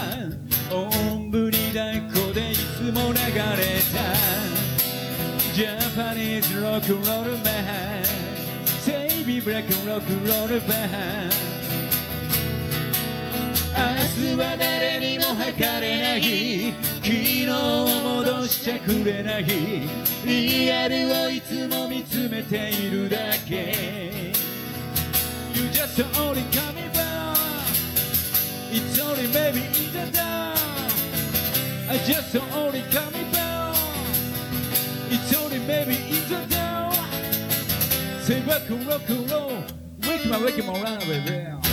[0.70, 3.40] おんぶに抱っこでいつも流れ
[3.92, 4.48] た。
[5.54, 7.42] ジャパニーズロックロールマン
[8.80, 9.98] セイビーブラックロ
[14.18, 19.44] 日は誰にも測れない昨日を戻しちゃくれない
[20.24, 23.16] リアルをいつも見つめているだ
[23.48, 24.32] け
[25.54, 27.36] You just only coming back
[28.72, 30.58] It's only maybe in the dark
[31.88, 33.74] I just only coming back
[35.10, 36.94] It's only maybe in the dark
[38.22, 39.64] Say rock and rock and roll
[40.06, 41.67] Wake my wake my run baby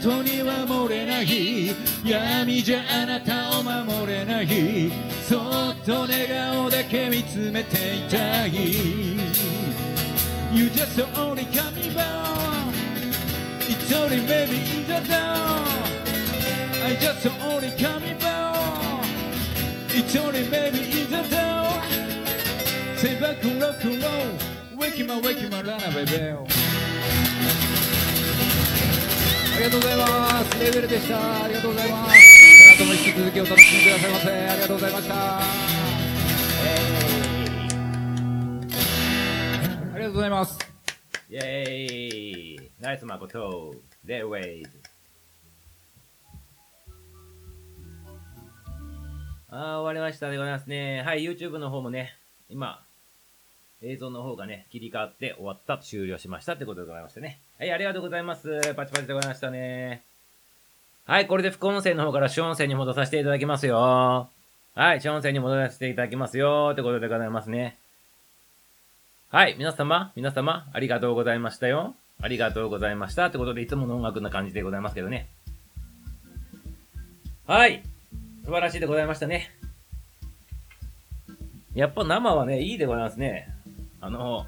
[0.00, 1.74] 光は外には漏れない
[2.04, 4.90] 闇じゃあなたを守れない
[5.28, 5.36] そ
[5.70, 8.54] っと寝顔だけ見つめていたい
[10.50, 12.72] You just only coming back
[13.68, 15.68] It's 一人 maybe in the dark
[16.84, 19.04] I just only coming back
[19.94, 21.84] 一人 maybe in the dark
[22.96, 26.57] Say back rock and roll Wake my wake my runaway bell
[29.58, 30.64] りがとうございます。
[30.64, 31.44] レベルでした。
[31.44, 32.14] ありがとうございます。
[32.78, 34.30] この後も引き続きお楽しみくださいませ。
[34.30, 35.38] ありがとうございました。
[35.38, 35.42] あ
[39.94, 40.58] りがとうございます。
[41.30, 44.70] イェーイナイス誠デウェイズ
[49.50, 51.02] あー、終わりましたでございますね。
[51.02, 52.16] はい、YouTube の方もね、
[52.48, 52.84] 今、
[53.82, 57.40] 映像の方がね、切り替わって終わった、終了しましたってことでございましてね。
[57.58, 58.60] はい、ありがとうございます。
[58.76, 60.04] パチパチでございましたね。
[61.06, 64.28] はい、これで副音声の方から主音声に戻させていただきますよ。
[64.76, 67.76] はい、主音声に戻らせていただきますよってことでございますね。
[69.30, 71.96] はい、皆様、皆様、ありがとうございましたよ。
[72.22, 73.26] ありがとうございました。
[73.26, 75.26] ってことで、いつもの音楽な感じでございますけどね。
[77.48, 77.82] はい。
[78.44, 79.50] 素晴らしいでございましたね。
[81.74, 83.52] やっぱ生はね、いいでございますね。
[84.00, 84.46] あの、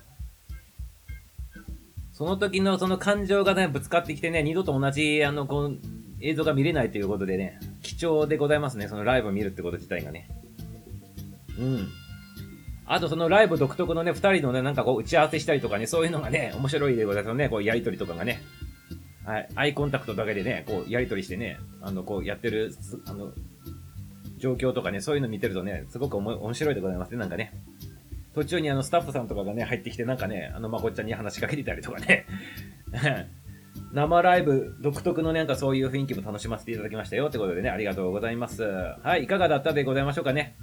[2.21, 5.79] その時のその感情がね、ぶつかってきてね、二度と同じ、あの、こう、
[6.21, 8.89] 映像が見れないということでね、貴重でございますね。
[8.89, 10.29] そのライブを見るってこと自体がね。
[11.59, 11.89] うん。
[12.85, 17.49] あとそのライブ独特のね、二人のね、なんかこう打ち合わせしたりとかね、そういうのがね、面白いでございますよね。
[17.49, 18.43] こうやりとりとかがね。
[19.25, 19.49] はい。
[19.55, 22.75] アイコンタクトだけでね、こうやりとりしてね、あの、こうやってる、
[23.07, 23.33] あの、
[24.37, 27.55] 状況とかね、そういうの見てるとね、すごく面白いでございますね、なんかね。
[28.35, 32.27] 途中にあの、スタッフさんとかがね、入ってきてなんかね、あの、まこっちゃんに話しかけてたりとかね。
[33.93, 38.63] 生ライブ独特のなんかそういう雰囲気も楽しませていただきましたよってことでね、ありがとうございます。
[38.63, 40.57] はい、いかがだったでございましょうかね。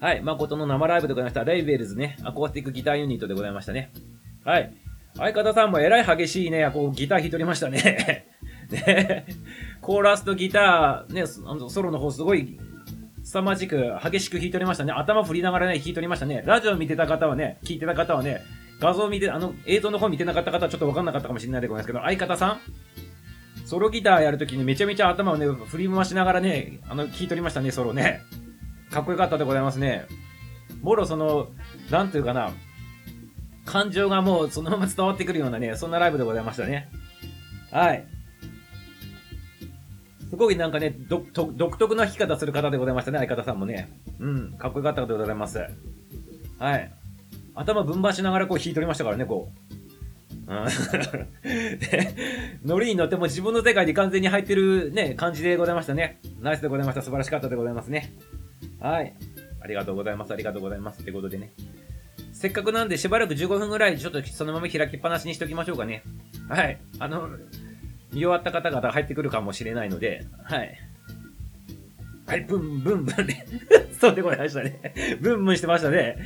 [0.00, 1.44] はい、誠の生ライブでございました。
[1.44, 3.92] レイベルズね、アコースティックギターユニットでございましたね。
[4.44, 4.74] はい。
[5.16, 8.26] 相方さんもえらい激しいね、こうギター弾いておりましたね。
[8.70, 9.26] ね
[9.80, 12.58] コーラスとギター、ね、ソロの方すごい、
[13.32, 14.92] 凄まじく激しく弾いておりましたね。
[14.92, 16.42] 頭振りながらね、弾いておりましたね。
[16.44, 18.42] ラジオ見てた方はね、聞いてた方はね、
[18.78, 22.60] 画像見て、あの、映像の方見てなかった方はちょっとわかんなかったかもしれないでございますけど、相方さん
[23.64, 28.20] ソロギターやるときにめちゃめちゃ頭をね、振り回しながらね、あの、弾いておりましたね、ソロね。
[28.90, 30.04] かっこよかったでございますね。
[30.82, 31.48] もろその、
[31.90, 32.50] なんていうかな、
[33.64, 36.90] 感情がもうそのまま伝わってくるようなね、そんなライブでございましたね。
[37.70, 38.11] はい。
[40.32, 43.92] すごいなんかね、独特な弾き方する方でございましたね、相方さんもね。
[44.18, 45.58] うん、かっこよかったでございます。
[46.58, 46.90] はい。
[47.54, 49.50] 頭ぶん回しながらこう弾いておりましたからね、こ
[50.48, 50.50] う。
[50.50, 50.64] うん
[51.78, 52.14] で、
[52.64, 56.18] ノリに乗っても自分の世界に完全に入ってるね、感じでございましたね。
[56.40, 57.02] ナイスでございました。
[57.02, 58.14] 素晴らしかったでございますね。
[58.80, 59.12] はい。
[59.60, 60.32] ありがとうございます。
[60.32, 61.02] ありがとうございます。
[61.02, 61.52] ってことでね。
[62.32, 66.02] せっかくなんでしばらく15分ぐらいちょっとそのまま開きっぱなしにしときましょうかね。
[66.48, 66.78] はい。
[66.98, 67.28] あの、
[68.12, 70.78] 見終わった方々が入ってくるかもしれないので、はい。
[72.26, 73.46] はい、ブンブンブンで。
[74.00, 75.18] そうでございましたね。
[75.20, 76.16] ブンブンしてましたね。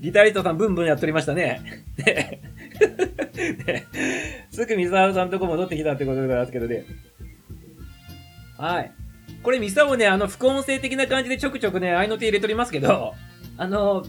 [0.00, 1.60] ギタリストさんブンブンやっておりましたね。
[1.96, 2.40] で、
[3.64, 3.86] で
[4.50, 6.84] すぐ水沢さんのとこ戻ってきたってことでございますけどね。
[8.58, 8.92] はい。
[9.42, 13.14] これミサもね、あの、副音声的な感じでちょくちょくね、合いの手入れとりますけど、
[13.58, 14.04] あの、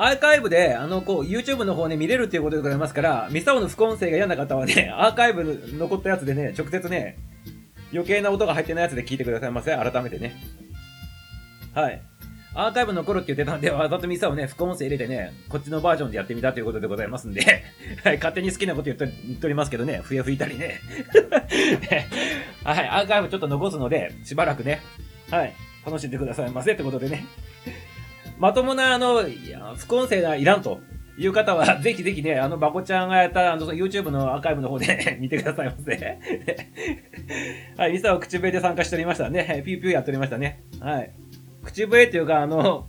[0.00, 7.18] アーカイブで、あの、こう、YouTube の方ね、見れるっていうことでございますから、ミサオの副音声が嫌な方はね、アーカイブ残ったやつでね、直接ね、
[7.92, 9.72] 余計な音が入ってないやつで聞いてくださいませ。
[9.72, 10.40] 改めてね。
[11.74, 12.00] はい。
[12.54, 17.42] アーカイブ残るって言ってたんで、わざとミサをね、副音声入れてね、こっちのバージョンでやってみたということでございますんで、
[18.04, 20.80] はい、勝手に好きなこと言っと言っておりますけどね、笛吹いたりね。
[22.62, 24.80] はい、アーカイブちょっと残すので、しばらくね、
[25.28, 25.52] はい、
[25.84, 27.26] 楽しんでくださいませってことでね。
[28.38, 29.24] まともな、あの、
[29.76, 30.80] 副音声がいらんと
[31.18, 36.18] いう方は、 ぜひぜひね、あの、バコちゃんがやった、あの、YouTube のアーカイブの方で、 見てくださいませ。
[37.76, 39.62] はい、ミサは口笛で参加しておりましたね。
[39.64, 40.62] ピューピューやっておりましたね。
[40.80, 41.10] はい。
[41.64, 42.86] 口笛っていうか、あの、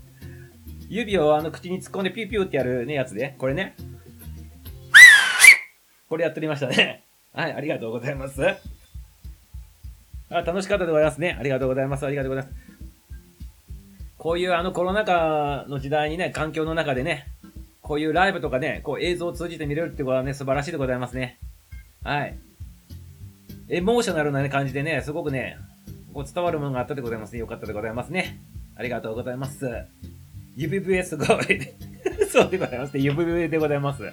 [0.87, 3.75] 指をあの口に突っ込んでピューピューってやるね、やつで、これね。
[6.07, 7.03] これやっておりましたね。
[7.33, 8.41] はい、ありがとうございます。
[10.29, 11.35] あ、楽しかったでございますね。
[11.39, 12.05] ありがとうございます。
[12.05, 12.78] ありがとうございます。
[14.19, 17.27] こういうあのコロナ禍の時代にね、環境の中でね、
[17.81, 21.39] こういうライブとかね、こう映像を通じて見れるってことはね、素晴らしいでございますね。
[22.03, 22.37] はい。
[23.69, 25.57] エモーショナルな、感じでね、すごくね、
[26.13, 27.39] こう伝わるものがあったでございますね。
[27.39, 28.41] よかったでございますね。
[28.75, 29.69] ありがとうございます。
[30.57, 31.27] 指笛すごい。
[32.29, 33.01] そうでございますね。
[33.01, 34.03] 指笛でございます。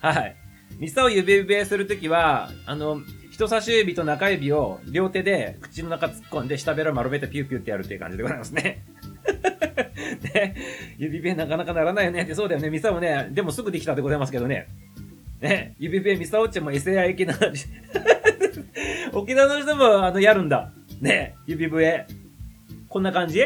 [0.00, 0.36] はい。
[0.78, 8.82] ミサを指笛するときは、あの、人差し指と中指を両手で口の中突っ込んで下ベロ丸めてピューピューってやるっていう感じでございますね。
[10.34, 10.54] ね、
[10.98, 12.70] 指笛なかなかならないよねって、そうだよね。
[12.70, 14.68] ミサもね、でもすぐできたでございますけどね。
[15.40, 17.38] ね、指笛ミサオっちも SAI 沖縄、
[19.12, 20.72] 沖縄の人もあの、やるんだ。
[21.00, 22.06] ね、指笛。
[22.88, 23.40] こんな感じ？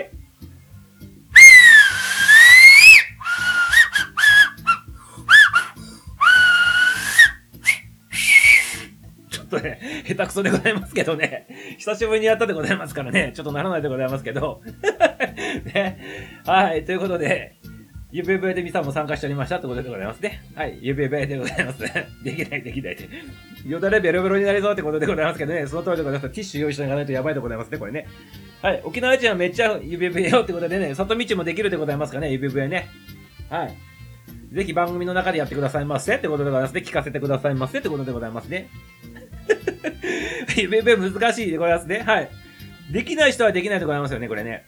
[9.47, 11.47] っとね、下手くそでございますけどね。
[11.79, 13.33] 久しぶりにやったでございますからね。
[13.35, 14.63] ちょっとならないでございますけど。
[15.75, 15.99] ね。
[16.45, 16.85] はい。
[16.85, 17.57] ということで、
[18.13, 20.43] 指笛でミサも参加しておりましたってことでございますね。
[20.55, 20.79] はい。
[20.81, 21.81] 指笛でございます。
[22.25, 23.09] できないできないって。
[23.69, 25.67] よだれベロベロになりそうってことでございますけどね。
[25.67, 26.35] その通りでございます。
[26.35, 28.07] ティッシュ用意しておかないとやばいでございますね、これね。
[28.63, 28.81] はい。
[28.85, 32.89] 沖縄人はめっちゃ指笛よってことでね、里道もできるでございますかね、指笛ね。
[33.51, 33.75] はい。
[34.53, 36.83] ぜひ番組の中でやってくださいませってことでございますね。
[36.87, 38.69] 聞かせてくださいませってことでございますね。
[40.57, 42.01] 指笛難しいでございますね。
[42.01, 42.31] はい。
[42.91, 44.65] できない人はできないでございますよね、これね。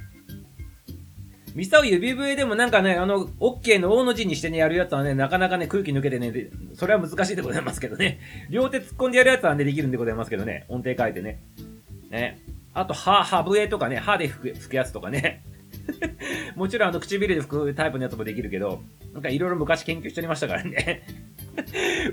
[1.54, 8.20] ミサオ指笛でもなんかね、あの、OK の大の字にしてね、やるやつはね、なかなかね、空気抜けてね、でそれは難しいでございますけどね。
[8.50, 10.66] 両手突っ込んでやるやつはね、できるんでございますけどね。
[10.68, 11.40] 音程変えてね。
[12.10, 12.38] ね。
[12.74, 15.42] あと、歯、歯笛とかね、歯で吹く吹くやつとかね。
[16.54, 21.02] もちろんあの、唇で吹くタイプのやつもできるけど、なんかいろいろ昔研究しておりましたからね。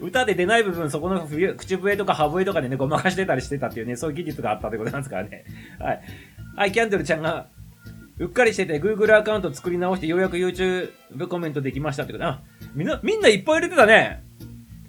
[0.01, 1.27] 歌で出ない部分、そこの
[1.57, 5.45] 口笛とか歯笛とかでね、ごまかしてたりしてたっていうね、そういう技術があったでございますからね。
[5.79, 6.01] はい。
[6.55, 7.47] はい、キャンドルちゃんが、
[8.17, 12.41] うっかりしてて Google アカウント作り直してようやく YouTube コメントできましたってことあ、
[12.73, 14.23] みんな、みんないっぱい入れてたね。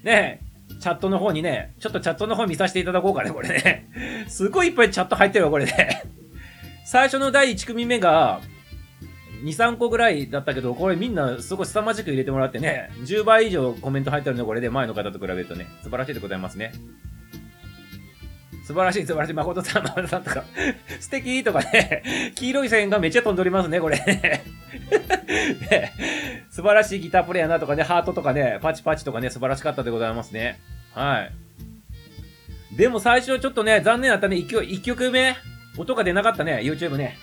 [0.02, 3.88] ねえ、チャットの方にね、ちょっとチャットの方見させていただこうかね、これね。
[4.28, 6.04] すごいいっぱいチャット入ってるわ、これね。
[6.84, 8.40] 最初の第1組目が、
[9.43, 16.72] 2、3個ぐらいだったけど、これみんなすごい凄まじく入れてもらってね、10倍以上コメント入ってるのこれで前の方と比べるとね、素晴らしいでございますね。
[18.66, 19.32] 素晴らしい素晴らしい。
[19.32, 20.43] 誠さん、まさんとか、
[20.99, 24.43] 素敵とかね、黄色い線がめっちゃ飛んでおりますね、これね。
[25.70, 25.93] ね
[26.51, 30.59] 素晴らしいギタープレイヤーなとかね、ハートとかね、パチパチとかね、素晴らしかったでございますね。
[30.95, 32.76] はい。
[32.76, 34.37] でも最初ちょっとね、残念だったね。
[34.37, 35.37] 1曲 ,1 曲目、
[35.76, 37.16] 音が出なかったね、YouTube ね。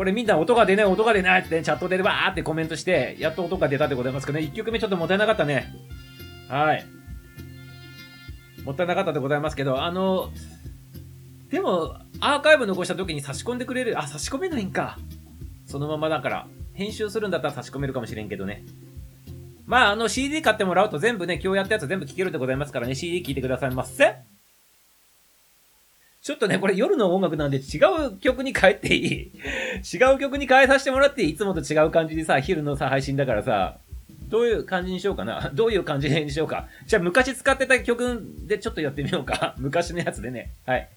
[0.00, 5.74] これみんな音が出ない、音が出ないって、ね、チャットでバーってコメントして、やっと音が出たでございますけどね、1曲目ちょっともったいなかったね。
[6.48, 6.86] はい。
[8.64, 10.30] もったいなかったでございますけど、あの、
[11.50, 14.96] でも、アーカイブ残した時に差し込んでくれる、あ、差し込めないんか。
[15.66, 16.46] そのままだから。
[16.72, 18.64] 編集するんだったら差し込めるかもしれんけどね。
[19.66, 24.29] まあ、あの CD 買ってもらうと全部ね、今日やったやつ全部聴けるでございますからね、CD 聴いてくださいませ。
[26.22, 29.32] ちょっとね、これ夜の音楽なんで違う曲に変えていい
[29.94, 33.78] 違う曲に変えさせてもらっていいいつもと違う感じでさ、昼のさ、配信だからさ、
[34.28, 35.24] どういう感じにしようか？
[35.24, 40.52] などういう感じにしようかじゃあ昔使ってた曲でちょっとやってみようか 昔のやつでね。
[40.66, 40.88] はい。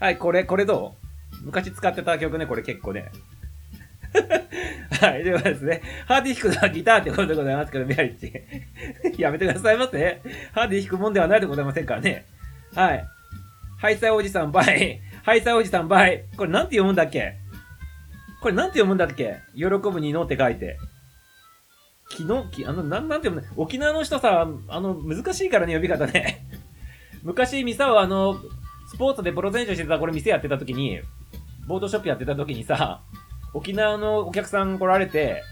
[0.00, 0.94] はい、これ、これど
[1.42, 1.44] う？
[1.46, 3.10] 昔使ってた曲ね、これ結構ね。
[5.00, 8.32] はい、ではですね、ハーディ弾くのはギターってことでございますけど、メアリッチ。
[9.20, 10.20] やめてくださいませ。
[10.52, 12.24] ハーディ弾くもんではないでございませんからね。
[12.74, 13.06] はい。
[13.78, 15.00] ハイサイおじさん、バイ。
[15.22, 16.24] ハイサイおじさん、バイ。
[16.36, 17.34] これなんて読むんだっけ？
[18.40, 19.36] これなんて読むんだっけ？
[19.54, 20.78] 喜ぶにのって書いて。
[22.10, 26.46] 昨日、きあの、なん、なんて読む沖縄の人さ、あの、難しいからね、呼び方ね。
[27.22, 28.36] 昔、ミサはあの、
[28.88, 31.00] スポーツでプロ選手してた、これ店やってた時に、
[31.66, 33.00] ボードショップやってた時にさ、
[33.54, 35.42] 沖縄のお客さん来られて、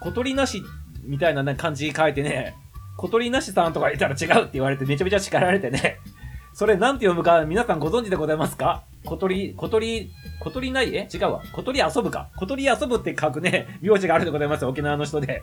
[0.00, 0.62] 小鳥なし
[1.02, 2.54] みたいな感じ書いてね、
[2.96, 5.98] 小鳥なしさんとか言ったら違うって言われてめちゃめちゃ叱られてね。
[6.54, 8.84] それなんて読むか皆さんご存知でございますか？
[9.04, 10.94] 小鳥、小鳥、小鳥ない？
[10.96, 11.06] え？
[11.12, 11.42] 違うわ。
[11.52, 12.30] 小鳥遊ぶか。
[12.36, 14.64] 小鳥遊ぶって書くね、名字があるでございます。
[14.64, 15.42] 沖縄の人で。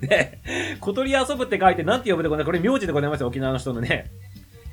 [0.00, 0.40] で、
[0.80, 2.46] 小鳥遊ぶって書いてなんて読むでございます？
[2.46, 3.24] これ名字でございます。
[3.24, 4.06] 沖縄の人のね。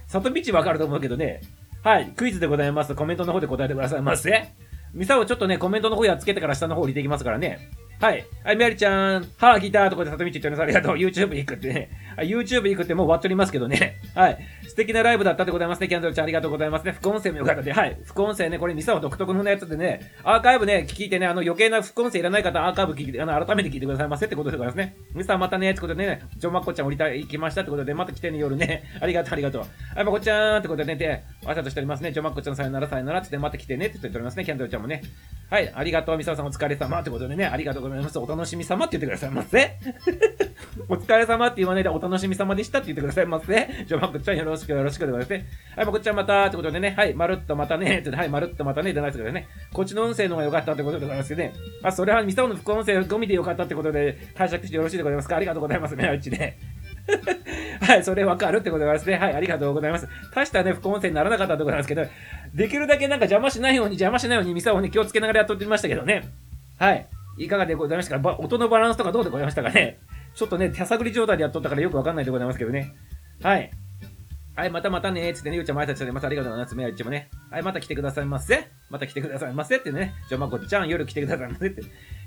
[0.08, 1.42] 里道わかると思うけどね。
[1.84, 2.94] はい、クイズでございます。
[2.94, 4.52] コメントの方で答えてくださいませ。
[4.94, 7.72] ミサをちょっとね、コメントの方やっつけてから下の方降りていきますからね。
[8.04, 8.26] はい。
[8.44, 9.22] はい、メアリちゃん。
[9.38, 10.62] はぁ、ギターとかで里道言っております。
[10.62, 10.96] ありがとう。
[11.00, 11.90] YouTube 行くってね。
[12.18, 13.96] YouTube 行くってもう終わっておりますけどね。
[14.14, 14.40] はい。
[14.68, 15.88] 素敵なライブだったでございますね。
[15.88, 16.92] キャンドルちゃんありがとうございますね。
[16.92, 17.72] 副音声もよかったで。
[17.72, 17.98] はい。
[18.04, 24.98] 副音声ね、これミサオ独特のやつでね、アーカイブね、聞いてね、あの余計な副音声いらない方、アーカイブ聞いて、あの、改めて聞いてくださいませってことでございますね。
[25.16, 28.84] ミサまたね、ってことでね、ジョマコちゃん降りた、行きましたってことで、また来てね、夜ね。
[29.00, 29.62] ありがとう、ありがとう。
[29.96, 32.12] はい、まこちゃんってことでね、で、わざとしておりますね。
[32.12, 34.44] ジョマコちゃんさよならさよならってって、また来てねって言っておりますね。
[34.44, 35.04] キャンドルちゃんもね。
[35.50, 36.18] はい、ありがとう。
[36.18, 37.93] ミサオさんお疲れ様ってことでね、ありがとうございます。
[38.20, 39.78] お楽しみ様って言ってくださいませ。
[40.90, 43.70] お疲れ様って言わないでお楽しみ様でしたって言ってくださいませ。
[43.86, 45.46] じゃあ、まこちゃんよろしくよろしくでございますね。
[45.76, 51.54] はい、まこちゃんまたってことでね、はい、まるっとまたね、ってはい、まるっとまたね、でないですけどね、こっちの音声の方が良かったってことでございますけどね。
[51.84, 56.58] あ、それはミサオの副音声ゴミで良かったってことで解釈してよろしいでございますかありがとうございますね、うちね。
[57.82, 59.18] はい、それわかるってことでございますね。
[59.18, 60.08] はい、ありがとうございます。
[60.34, 62.06] 大したね、副音声にならなかったってことなんですけど、
[62.54, 66.24] できるだけなんか邪魔しないように、邪魔しないようにミサオね、気をつけながらやっとってましたけどね。
[66.78, 67.06] はい。
[67.38, 68.36] いかがでございましたか？
[68.40, 70.00] 音のバランスとかどうでございましたかね？
[70.36, 72.94] ちょっとね、手探り状態でやっとったからよくわかんないでございますけどね。
[73.42, 73.72] はい。
[74.56, 76.76] はい、またまたねつってね、ゆうちゃんも挨拶してまたありがとうございます。
[76.76, 77.30] めやいちもね。
[77.50, 78.68] はい、また来てくださいませ。
[78.92, 80.14] また来てくださいませってね。
[80.30, 81.82] じゃあまこちゃん、夜来てくださいませって。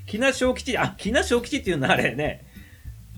[0.05, 2.45] きな小吉、あ、きな小吉っていうのはあれね。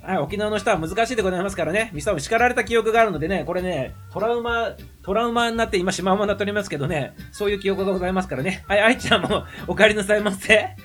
[0.01, 1.91] はい、沖縄の人は難しいでございますからね。
[1.93, 4.71] ミサを叱られた記憶があるのでね、これね、トラウマ、
[5.03, 8.63] トラウマになって今シマウマになっておりますけどね、そういう記憶がございますからね。
[8.67, 10.75] はい、愛ちゃんもお帰りなさいませ。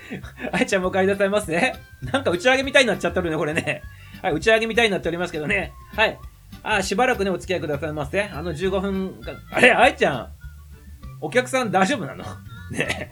[0.52, 1.74] 愛ちゃんもお帰りなさいませ。
[2.02, 3.82] なんか打ち上げみたいになっちゃってるね、これね。
[4.20, 5.72] はい、打ち上げみたいになっておりますけどね。
[5.94, 6.18] はい。
[6.62, 8.22] あ、しばらくね、お付き合いくださいませ。
[8.22, 10.28] あの15分が、あれ、愛ちゃん、
[11.20, 12.24] お客さん大丈夫なの？
[12.70, 13.10] ね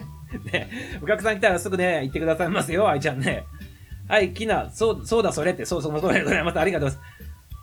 [0.51, 0.71] ね
[1.03, 3.45] お客さん来たらすぐね、行ってくださいますよ、愛ちゃんね。
[4.13, 6.61] はい、きな、そう、そうだ、それって、そうそう、そうでございます。
[6.61, 7.23] ありがとうございます。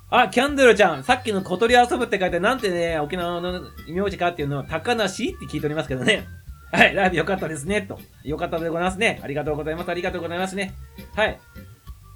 [0.09, 6.25] あ、キャンドルちゃん、さっきの小鳥遊ぶって書いて、なんてね、沖縄の名字かっていうのを、高梨って聞いておりますけどね。
[6.71, 7.99] はい、ライブ良かったですね、と。
[8.23, 9.19] 良かったでございますね。
[9.23, 9.91] ありがとうございます。
[9.91, 10.73] ありがとうございますね。
[11.13, 11.39] はい。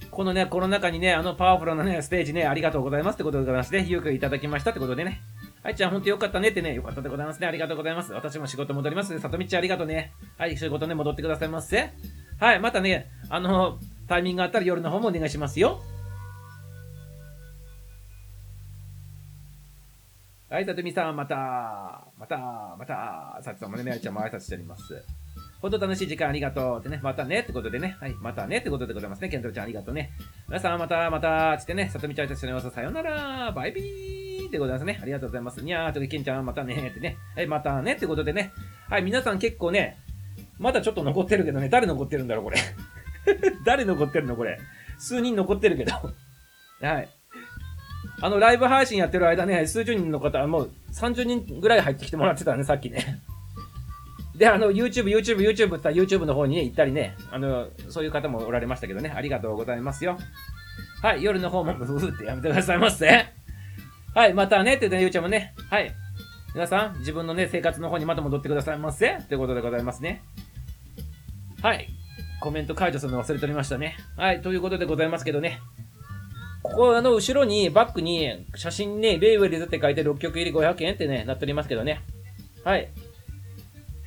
[0.10, 3.86] このね、この中にね、あのパワフルなね、ステージね、ありがとうございますってことでございますね。
[3.88, 5.22] 勇気をいただきましたってことでね。
[5.62, 7.46] はい、ちゃん、ほんとよかったねってね、よかったでございますね。
[7.46, 8.14] ありがとうございます。
[8.14, 9.20] 私も仕事戻ります。
[9.20, 10.12] さとみちゃん、ありがとうね。
[10.40, 11.92] はい、仕事ね、戻ってくださいませ。
[12.40, 13.80] はい、またね、あの、
[14.14, 15.82] タイミングがあったら夜の方もお願いしますよ。
[20.51, 25.03] はい、さとみさん、また、また、また、さつさんもね、めあちゃんも挨拶しております。
[25.59, 29.30] ほんと楽しい時間ありがとうってね、またねってことでね、はい、またねってことでございますね。
[29.30, 30.11] ケントルちゃんありがとうね。
[30.47, 32.70] 皆さんまたまた、つってね、さとみちゃん挨拶しております。
[32.70, 34.99] さよなら、バイビーでございますね。
[35.01, 35.64] ありがとうございます。
[35.64, 38.51] にゃーとケンちゃんまたねってね、はい、またねってことでね、
[38.91, 39.97] はい、皆さん結構ね、
[40.59, 42.57] まだちょっと残ってるけどね、誰残ってるんだろう、これ。
[43.65, 44.59] 誰残ってるの、これ？
[44.97, 45.91] 数人残ってるけど。
[46.82, 47.09] はい。
[48.21, 53.21] あの、ライブ配信やってる間ね、数十人の方は、もう30人ぐらい入ってきてもらってたね、さっきね。
[54.38, 60.17] で、あの、YouTube、YouTube、YouTube って言ったら YouTube の方にね、行ったりね、あの、そういう方もおられましたけどね、ありがとうございますよ。
[61.01, 63.26] はい、夜の方も、ブフってやめてくださいませ。
[64.15, 65.93] はい、またね、って言ってね、ゆうちゃんもね、はい。
[66.53, 69.17] 皆さん、自分のね、生活の方にまた戻ってくださいませ。
[69.28, 70.24] ということでございますね。
[71.61, 71.88] はい。
[72.44, 73.96] コメント解除するの忘れておりましたね。
[74.18, 75.62] はい、ということでございますけどね。
[76.62, 82.02] ここ、あの、後ろに、バックに、写真ね、レイウェルズって書いて6曲入り500円ってね、なっておりますけどね。
[82.66, 82.89] はい。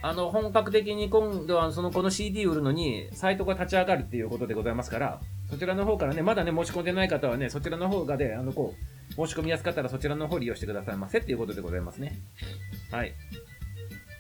[0.03, 8.75] あの、本格的に今度は、その、この CD 売るのに、サイトが立ち上がるっていうことでございますから、そちらの方からね、まだね、申し込んでない方はね、そちらの方がで、あの、こ
[9.11, 12.19] う、申し込みやすかったらそちらの方利用してくださいませっていうことでございますね。
[12.91, 13.15] はい。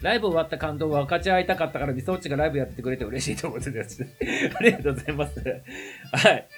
[0.03, 4.05] ライブ終わった感動を分かち合いたかったから、みそっちがライブやってくれて嬉しいと思ってです。
[4.55, 5.63] ありがとうございます。
[6.13, 6.49] はい。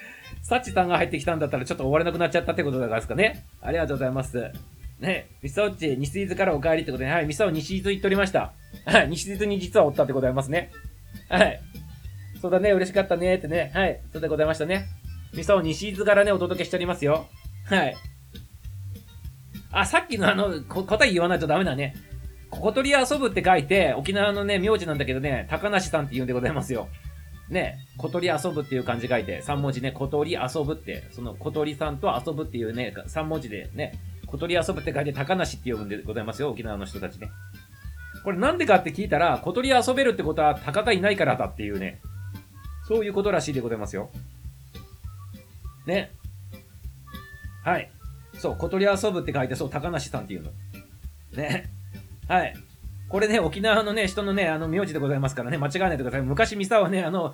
[0.41, 3.45] サッチさんが入ってきたんだったらちょっと終われなくなっちゃったってことだからですかね。
[3.61, 4.51] ありがとうございます。
[4.99, 8.51] ね、ミサオッチ、西伊豆からお帰りってことで、はい、ミサオ西伊豆行っておりました。
[8.85, 10.71] はい、西伊豆に実はおったってございますね。
[11.29, 11.61] はい。
[12.41, 13.71] そうだね、嬉しかったねってね。
[13.73, 14.87] はい、そうでございましたね。
[15.33, 17.27] ミサオ西伊豆からね、お届けしておりますよ。
[17.65, 17.95] はい。
[19.71, 21.95] あ、さっきのあの、答え言わないとダメだね。
[22.49, 26.87] 小鳥遊ぶって書いて、沖縄のね、名字なんだけどね、高梨さんって言うんでございますよ。
[27.49, 33.93] ね、小鳥遊ぶっていう漢字書いて、3文字ね、小鳥遊ぶって、その小鳥さんと遊ぶっていうね、3文字でね、
[34.27, 37.29] 小鳥遊ぶって書いて高梨って呼ぶんでございますよ、沖縄の人たちね。
[38.23, 42.01] これなんでかって聞いたら、小鳥遊べるってことは鷹がいないからだっていうね、
[42.87, 44.09] そういうことらしいでございますよ。
[45.85, 46.11] ね。
[47.63, 47.89] はい。
[48.35, 50.51] そう、小鳥遊ぶって書いて、そう、高梨さんっていうの。
[51.33, 51.69] ね。
[52.29, 52.55] はい。
[53.09, 56.21] これね、沖縄のね、人のね、あの、名字でございますからね、間違わないでください。
[56.21, 57.33] 昔、ミサはね、あの、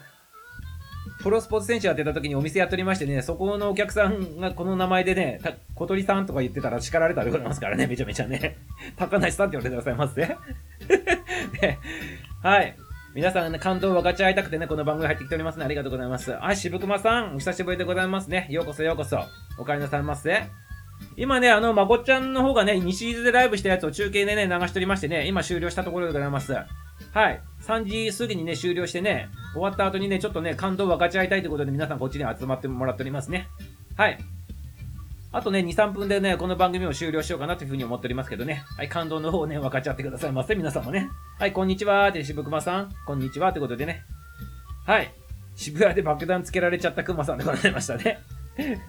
[1.21, 8.57] プロスポーツ選手やってた時にお店やっておりましてね、そこのお客さんがこの名前でね、た小鳥さんとか言ってたら叱られたでございますからね、 めちゃめちゃね。
[8.95, 10.21] 高梨さんって呼んでくださいませ。
[11.61, 11.79] ね、
[12.41, 12.75] はい。
[13.13, 15.65] 皆さんね、感動を分かち合いたくてね、この番組入ってきておりますね。
[15.65, 16.31] ありがとうございます。
[16.31, 18.47] はい、渋熊さん、お久しぶりでございますね。
[18.49, 19.19] ようこそようこそ。
[19.57, 20.64] お帰りなさいませ。
[21.17, 26.53] 今ね、あの、まこちゃんの方がね、西伊豆でライブしたやつを中継でね、流しておりましてね、今終了したところでございます。
[26.53, 27.41] はい。
[27.61, 33.47] 3時過ぎにね、終了してね、終わった後にね、ちょっとね、感動を分かち合いたいということで皆さんこっちに集まってもらっておりますね。
[33.95, 34.17] はい。
[35.31, 38.63] あとね、2、3分でね、この番組を終了しようかなというふうに思っておりますけどね。
[38.77, 40.55] はい、感動の方をね、分かち合ってくださいませ。
[40.55, 41.09] 皆さんもね。
[41.39, 42.91] はい、こんにちはーって、渋熊さん。
[43.05, 44.03] こんにちはってことでね。
[44.85, 45.13] はい。
[45.55, 48.19] 渋谷で爆弾つけられちゃった熊さんでございましたね。
[48.57, 48.81] ね、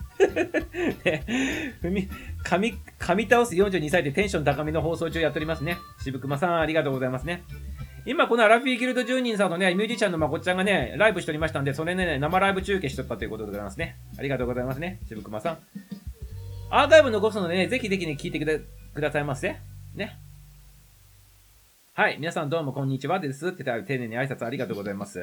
[1.83, 2.09] 踏み、
[2.45, 5.79] 噛み、噛み倒す42歳でテンション高めの放送中やっておりますね。
[6.03, 7.43] 渋熊さん、ありがとうございますね。
[8.05, 13.97] 今、このアラフィーギルド住人さんのね、ミュージシャンのまこっちゃんがね、ライブしておりましたんで、それね、生ライブ中継しとったということでございますね。
[14.17, 15.59] ありがとうございますね、渋熊さん。
[16.71, 18.59] アーカイブ残すのでね、ぜひぜひね、聞いてくだ
[18.95, 19.57] くださいませ。
[19.95, 20.19] ね。
[21.95, 25.21] はい、皆さんどうもこんにちはですって言ったら丁寧に挨拶ありがとうございます。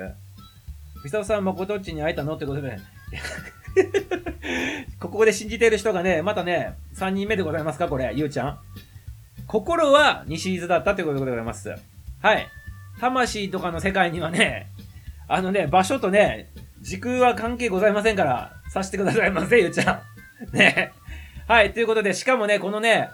[1.04, 2.36] ミサオさん、まことっちに会えたの？
[2.36, 2.78] ってことで、
[5.00, 8.60] ここで信じている人がね、またね、3人目でございますかこれ、ゆうちゃん。
[9.48, 11.76] 心は西伊豆だったということでございます。
[12.22, 12.48] はい。
[13.00, 14.68] 魂とかの世界にはね、
[15.28, 16.52] あのね、場所とね、
[16.82, 20.04] 時空は関係ございませんから、さしてくださいませ、ゆうちゃ
[20.52, 20.52] ん。
[20.56, 20.92] ね。
[21.48, 23.10] はい、ということで、しかもね、このね、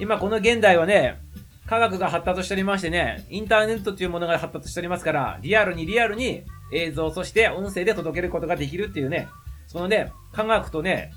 [0.00, 1.18] 今この現代はね、
[1.66, 6.42] 科学が発達しておりましてね、インターネットというものが発達しておりますから、リアルにリアルに
[6.72, 9.28] 映像、そして音声で届けることができるっていうね、
[9.72, 11.10] そのね、科学とね、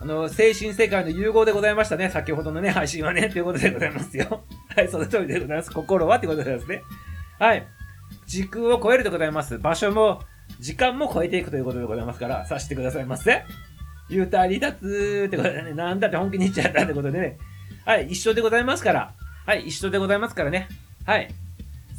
[0.00, 2.10] あの、精神世界の融合でございましたね。
[2.10, 4.42] 先ほどのね、配信はね、ということでございますよ。
[4.74, 5.70] はい、その通りでございます。
[5.70, 6.82] 心はということでございますね。
[7.38, 7.64] はい。
[8.26, 9.56] 時空を超えるでございます。
[9.58, 10.20] 場所も、
[10.58, 13.44] 時間も超えていくということでございますから、さしてくださいませ。
[14.10, 17.38] 言うた離脱ってことでね、なんだって本気に言っちゃったってことでね。
[17.84, 19.14] はい、一緒でございますから。
[19.46, 20.66] はい、一緒でございますからね。
[21.04, 21.28] はい。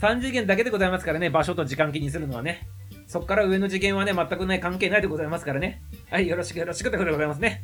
[0.01, 2.67] 3次元だけでございますからね、場所と時間気にするのはね。
[3.08, 5.82] そっから上の次元はね、全くね、関係ないでございますからね。
[6.12, 7.64] はい、よろしくよろしくってことでございますね。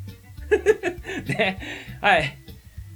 [1.27, 1.57] で、
[1.99, 2.37] はい。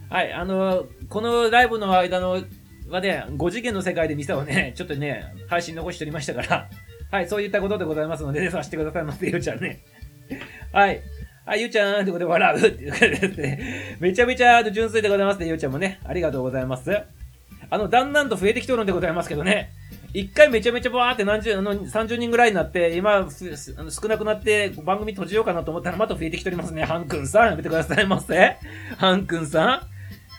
[0.10, 2.42] はい、あのこのライブの間の、
[2.90, 6.70] はね、5次元の世界で店をね、ちょっとね、配信残しておりましたから、
[7.12, 9.82] はい、そういったことでございますので、ね、させてくださいませ、ゆうちゃんね。
[10.72, 11.02] はい。
[11.46, 16.00] はい、ゆうちゃんってことで笑うっていうことですね、めちゃめちゃ純粋でございますね、ゆうちゃんもね。
[16.06, 17.02] ありがとうございます。
[17.70, 19.72] あの、だんだんと増えてきとるんでございますけどね。
[20.20, 26.86] 一回めちゃめちゃバーって何十、あの、30人ぐらいになって、今、少なくなって番組閉じようかなと思ったらまた増えてきておりますね。
[26.86, 28.58] ハンくんさん、やめてくださいませ。
[28.98, 29.88] ハンくんさ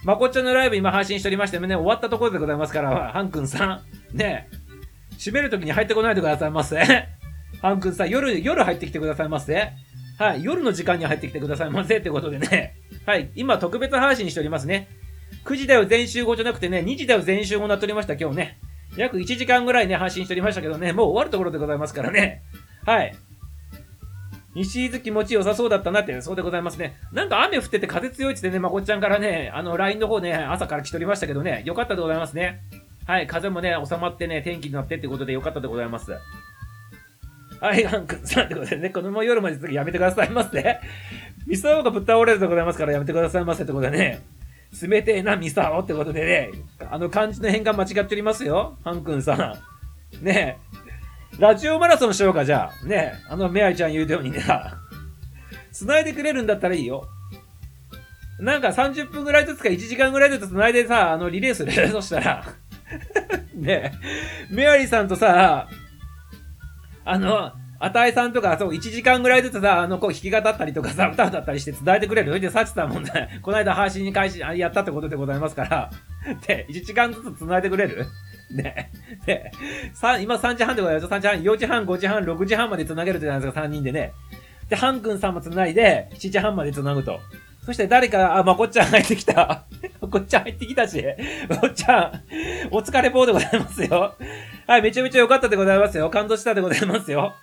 [0.02, 0.04] ん。
[0.04, 4.16] まこっちゃんのライブ今配信しておりましてね、終わったところでございますから、ハンくんさん。
[4.16, 4.48] ね
[5.16, 6.82] 閉めるときに入ってこないでくださいませ。
[7.62, 9.70] ハンくんさん、夜、夜入ってきてくださいませ。
[10.18, 11.98] はい、夜の時間に入ってきてくださいませ。
[11.98, 12.74] ってことでね。
[13.06, 14.88] はい、今特別配信しておりますね。
[15.44, 18.58] 9時だよ全集合じゃなくてね、2時だよ全集合になっておりました、今日ね。
[18.98, 22.42] 約1時間ぐらいね、配信しておりましたけどね、もう終わるところでございますからね。
[22.84, 23.14] はい。
[24.54, 26.96] 西伊豆気持ちよさそうだったなって、そうでございますね。
[27.12, 32.60] なんか雨降ってて風強いってね、まこっちゃんからね、あの、LINE の方ね、朝から来ておりましたけどね、よかったでございますね。
[33.06, 36.12] はい、風もね、収まってね、天気になってってことでよかったでございます。
[37.60, 40.80] はい、ハン君さんってことでね、このまま夜まで次やめてくださいませ。
[41.46, 44.20] ミサオがぶっ倒れるでございますからやめてくださいませってことでね。
[44.82, 46.50] 冷てえなミサオってことでね、
[46.90, 48.76] あの漢字の変換間違っておりますよ。
[48.84, 49.34] ハン君さ
[50.22, 50.24] ん。
[50.24, 50.58] ね
[51.34, 51.38] え。
[51.38, 52.86] ラジオマラソンしようか、じゃあ。
[52.86, 53.24] ねえ。
[53.28, 54.42] あの、メアイちゃん言うようにね。
[55.72, 57.08] 繋いでくれるんだったらいいよ。
[58.40, 61.72] なんか30分ぐらいずつか1時間ぐらいずつ繋いでさ、あの、リレーする。
[61.90, 62.44] そしたら。
[63.54, 63.92] ね
[64.50, 64.54] え。
[64.54, 65.68] メアリーさんとさ、
[67.04, 72.38] あの、あたいさんとか、そう、1時間ぐらいずつさ、あの、こう、弾き語ったりとかさ、 歌歌ったりして伝えてくれる？
[72.40, 75.90] で、サチさんもね、 この間配信に開始、あやったってことでございますから、
[76.46, 78.06] で、1時間ずつ繋いでくれる？
[78.50, 78.90] ね。
[79.26, 79.52] で、
[79.94, 81.12] さ、今3時半でございます。
[81.12, 84.12] 3時半、4時半、5時半、6時半まで繋げるじゃないですか、3人でね。
[84.68, 87.20] で、ハン君さんも繋いで、7時半まで繋ぐと。
[87.64, 89.64] そして誰か、あ、まこっちゃん入ってきた。
[90.00, 91.04] まこっちゃん入ってきたし、
[91.48, 92.22] まこっちゃん、
[92.70, 94.14] お疲れぽーでございますよ。
[94.66, 96.08] はい、めちゃめちゃ良かったでございますよ。
[96.10, 97.34] 感動したでございますよ。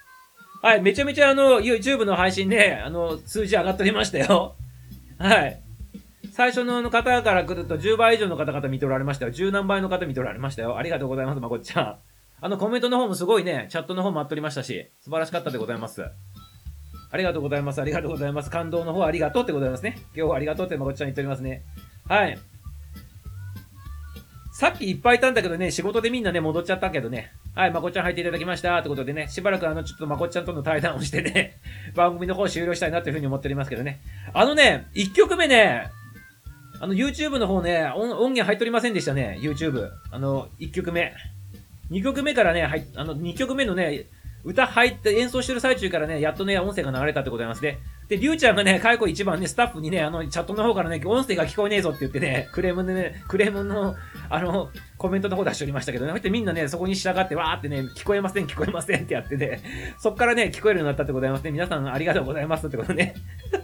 [0.65, 4.55] はい、めちゃめちゃあの、YouTube の配信ね、あの、数字上がっておりましたよ。
[5.19, 5.61] はい。
[6.31, 9.31] 最初の方から来ると10倍以上の方々見ておられましたよ。
[9.31, 10.75] 10何倍の方見ておられましたよ。
[10.75, 11.95] ありがとうございます、まこっちゃん。
[12.41, 16.03] あの、コメントの方もすごいね、チャットの方もあっておりましたし、素晴らしかったでございます。
[16.03, 18.49] ありがとうございます、ありがとうございます。
[18.49, 19.99] 感動の方ありがとうってございますね。
[20.15, 21.61] 今日はありがとうってまこっちゃん言っておりますね。
[22.09, 22.39] はい。
[24.51, 27.33] さっきいっぱいいたんだけどね、仕事でみんなね、戻っちゃったけどね。
[27.55, 31.57] はい、まこちゃん入っていただきましたってことでね、しばらくあの、ちょっとまこちゃんとの対談をしてね、
[31.95, 34.01] 番組の方終了したいなというふうに思っておりますけどね。
[34.33, 35.89] あのね、1曲目ね、
[36.81, 39.89] あの、YouTube の方ね、音源入っておりませんでしたね、YouTube。
[40.11, 41.13] あの、1曲目。
[41.91, 44.07] 2曲目からね、はい、あの、2曲目のね、
[44.43, 47.79] 歌入って演奏してる最中からね、やっとね、音声が流れたってことでございますね。
[48.07, 53.95] で、りゅうちゃんがね、解雇一番ね、スタッフにね、あの、チャットの方からね、音声が聞こえねえぞって言ってね、クレームでね、クレームの、
[54.29, 59.63] あの、コメントの方出しておりましたけどね、こうやってみんなね、そこに従って、わーってね、聞こえません、聞こえませんってやってね、
[59.97, 61.51] そっからね、聞こえるようになったってございますね。
[61.51, 63.15] 皆さんありがとうございますってことね。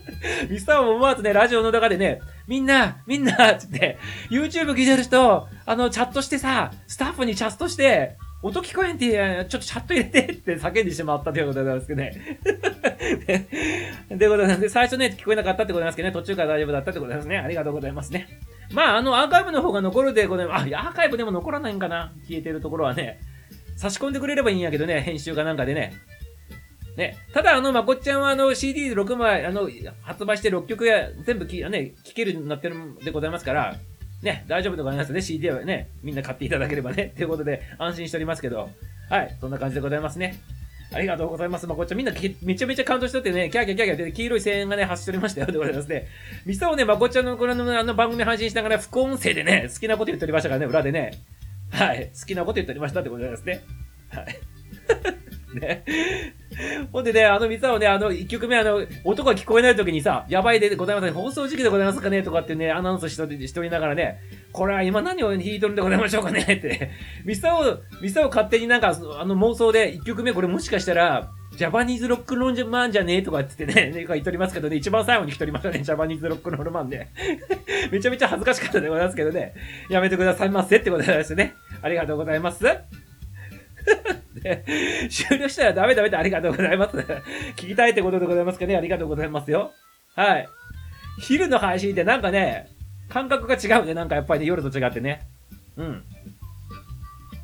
[0.50, 12.40] ミスターも思わずね、ラジオの中でね、みんな、みんな、つって、YouTube 聞いてる人、あの、チャットしてさ、スタッフにチャットして、音聞こえんって、ちょっとチャット入れてって叫んでしまったということ でございますけどね。
[14.10, 17.38] で、でことなんで、最初ね、聞こえなかったってことなんですけどね、途中から大丈夫だったってことですね。
[17.38, 18.28] ありがとうございますね。
[18.74, 20.76] まあ、あの、アーカイブの方が残るでございます。
[20.76, 23.20] あ、アーカイブでも残らないんかな消えてるところはね。
[23.78, 25.94] 差し込んでくれればいいんやけどね、編集かなんかでね。
[26.98, 29.70] ね、ただ、あの、まこっちゃんは、あの、CD6 枚、あの、
[30.02, 33.76] 発売して6曲や、全部き、ね、聴けるようになってるんでございますから、
[34.22, 35.22] ね、大丈夫でございますね。
[35.22, 37.14] CD はね、みんな買っていただければね。
[37.16, 38.70] ということで、安心しておりますけど。
[39.10, 40.40] はい、そんな感じでございますね。
[40.94, 41.66] ありがとうございます。
[41.68, 42.14] まこっちゃんみんな
[42.44, 45.48] めちゃめちゃ感動しとってね、キャーキャーキャーキャーって黄色い声援がね、発しておりましたよ。
[45.48, 46.08] でございますね。
[46.46, 51.14] ミサをね、まこっちゃんのこのあの番組配信しながら副音声でね、好きなこと言っておりましたからね、裏でね。
[51.72, 52.12] はい。
[52.20, 53.62] 好きなこと言っておりましたってことですね。
[54.10, 55.31] はい。
[55.60, 55.84] ね。
[56.92, 62.24] ほんでね、あのミサをね、あの、一曲目、あの、音が聞こえない時にさ、やばいでございますね、放送時期でございますかね？
[62.24, 64.20] とかってね、アナウンスしとしておりながらね、
[64.52, 66.42] これは今何を弾いとるんでございましょうかね？
[66.42, 66.92] って。
[67.26, 77.08] ミサを、ミサを勝手になんか、あの妄想で、一曲目これもしかしたら、ジャパニーズロックンロールマンじゃねえとかって言ってね、ね言っとりますけどね、一番最後に来とりましたね、ジャパニーズロックンロールマンで。
[77.92, 79.54] めちゃめちゃ恥ずかしかったでございますけどね、
[79.90, 81.56] やめてくださいませってことですね。
[81.82, 82.66] ありがとうございます。
[84.36, 84.64] で
[85.10, 86.98] 終了したらダメダメでありがとうございます。
[87.56, 89.72] 聞きたいってことでございますかね、ありがとうございますよ。
[90.16, 90.48] はい。
[91.20, 92.70] 昼の配信ってなんかね、
[93.10, 95.28] 感覚が違うね、なんかやっぱりね、夜と違ってね。
[95.78, 96.04] うん。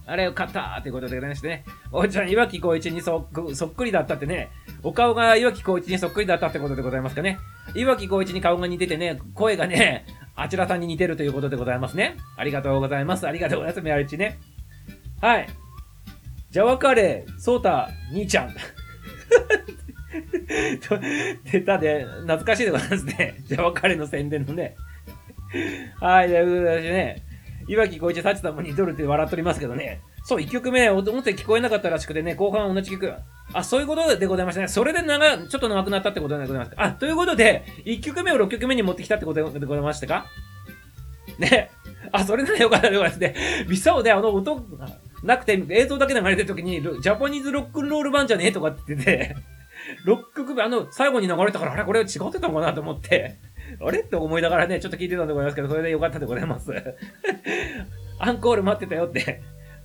[0.09, 1.65] あれよかったーってことでございましてね。
[1.91, 4.49] おーちゃん、岩木光一にそっくりだったってね。
[4.81, 7.39] お顔が岩木光一にそっくりだったってことでございますかね。
[7.75, 10.05] 岩木光一に顔が似ててね、声がね、
[10.37, 12.15] あちらさんに似てるということでございますね。
[12.37, 13.27] ありがとうございます。
[13.27, 14.39] ありがとうございます、メアリチね。
[15.19, 15.49] はい。
[16.49, 18.53] ジャワカレー、ソータ、兄ちゃん。
[20.87, 20.97] と
[21.51, 23.35] 出たで、懐かしいでございますね。
[23.45, 24.75] ジャワカレーの宣伝のね。
[25.99, 27.23] はい、ということでね、
[27.67, 29.99] 岩木浩一、幸さんも似とるって笑っておりますけどね。
[30.23, 33.13] そう、一曲目、音声聞こえなかったらしくてね、後半同じ曲。
[33.53, 34.67] あ、そういうことでございましたね。
[34.69, 36.83] それで長、ちょっと長くなったってことでございますか。
[36.83, 40.25] あ、ということで、一曲目を六曲目に持ってきたってことでございましたか？
[41.39, 41.69] ね。
[42.11, 43.35] あ、それならよかったでございますね。
[43.69, 44.65] ビサオであの音、
[45.23, 49.35] なくて映像だけ流れてる時に、ジャパニーズロックンロール版じゃねえとかって言ってて、
[50.05, 53.35] 6曲目、あの、最後に流れたから、あれこれ違ってたのかなと思って、
[53.85, 53.99] あれ？
[53.99, 56.71] って思いながらね、ちょっと聞いてたんでございますけど、それでよかったでございます。
[58.19, 59.41] アンコール待ってたよって。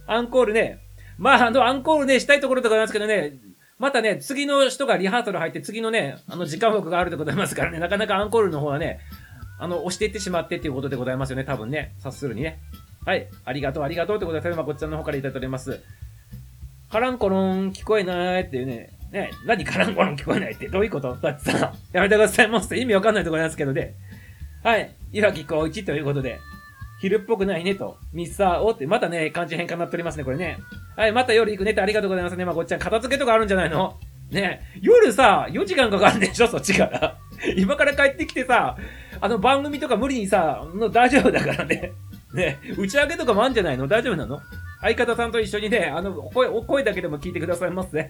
[0.06, 0.78] アンコールね、
[1.18, 3.34] まあ、あの、アンコールね、したいところでございますけどね、
[3.78, 9.00] またね、次の人がリハーサル入って、次のね、あの、時間枠があるでございますからね、なかなかアンコールの方はね、
[9.58, 12.60] あの、押していってしまってっていうことでございますよね、多分ね、察するにね。
[13.04, 13.26] はい。
[13.44, 15.80] ありがとう、ありがとうってことで、ただまこっちゃんの方からいただいております。
[16.90, 18.90] カランコロン聞こえないっていうね。
[19.12, 21.14] ね、何カランコロン聞こえないってどういうこと？
[21.16, 22.48] だってさ、やめてください。
[22.48, 23.94] もう意味わかんないところなんですけどね。
[24.62, 24.90] はい。
[25.12, 26.38] 岩木光一ということで、
[27.00, 30.58] 昼っぽくないねと、ミッサーオって、またね、漢字変化になっておりますね、これね。
[30.96, 32.44] はい、また夜行くねってありがとうございますね。
[32.44, 33.98] まこっちゃん、片付けとかあるんじゃないの？
[34.30, 37.18] ね夜さ、4時間かかるんでしょ、そっちから。
[37.56, 38.76] 今から帰ってきてさ、
[39.20, 41.92] あの番組とか無理にさ、の大丈夫だからね。
[42.34, 43.86] ね、打ち上げとかもあるんじゃないの？
[43.86, 44.40] 大丈夫なの？
[44.80, 48.08] 相方さんと一緒にね、あの、声、声だけでも聞いてくださいませ。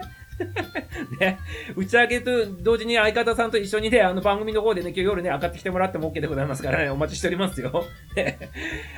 [1.20, 1.38] ね、
[1.76, 7.84] 打ち上げと同時に相方さんと一緒にね、あの番組の方でね、今日夜ね、上がってきてもらっても OK でございますからね、お待ちしておりますよ。
[8.16, 8.38] ね、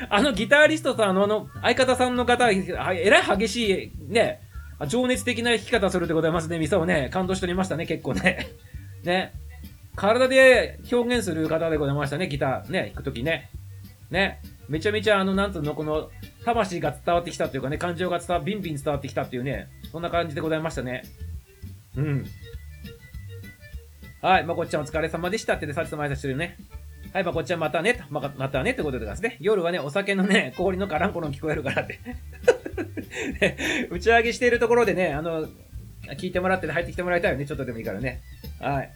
[0.08, 2.64] あのギタリストさんのあの、相方さんの方、え
[3.10, 4.40] らい激しい、ね、
[4.86, 8.46] 情熱的な弾き方するでございますね、ミサをね、感動しておりましたね、結構ね。
[9.02, 9.32] ね。
[9.96, 13.50] 体で表現する方でございましたね、ギターね、弾くときね。
[14.10, 14.40] ね。
[14.68, 16.10] めちゃめちゃあの、なんつうの、この、
[16.44, 21.02] 魂が伝わってきたというかね、感情が伝わ、ビンビン伝わってきたっていうね、そんな感じでございましたね。
[21.96, 22.24] うん。
[24.20, 26.56] はい、まこっちゃんお疲れ様でしたってで、さっきと挨拶してるね。
[27.12, 29.36] はい、まこっちゃんまたね、ままたねってことでですね。
[29.40, 32.00] 夜はね、お酒のね、氷のカランコロン聞こえるからって。
[33.40, 35.46] ね打ち上げしているところでね、あの、
[36.16, 38.22] 聞いてもらって、ね、入ってきてもらいたいよね、ちょっとでもいいからね。
[38.60, 38.90] はい。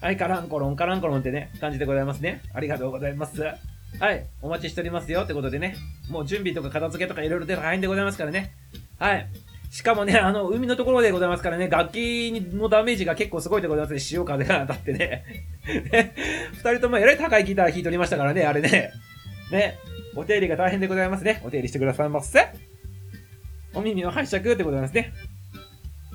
[0.00, 2.42] はい、カランコロン、カランコロンってね、感じでございますね。
[2.52, 3.42] ありがとうございます。
[4.00, 5.76] はい、お待ちしておりますよってことでね、
[6.10, 8.52] もう準備とか片付けとかいろいろで大変でございますからね。
[8.98, 9.26] はい。
[9.70, 13.98] しかもね、あの、海のところでございますからね、楽器のダメージが結構すごいでございますね。
[13.98, 15.24] 潮風が当たってね。
[15.90, 16.14] ね、
[16.52, 18.92] 二人ともえらい高いギター弾いておりましたからね、あれね。
[19.50, 19.78] ね、
[20.14, 21.40] お手入れが大変でございますね。
[21.44, 22.52] お手入れしてくださいませ。
[23.74, 25.12] お耳を拝借ってことなんですね。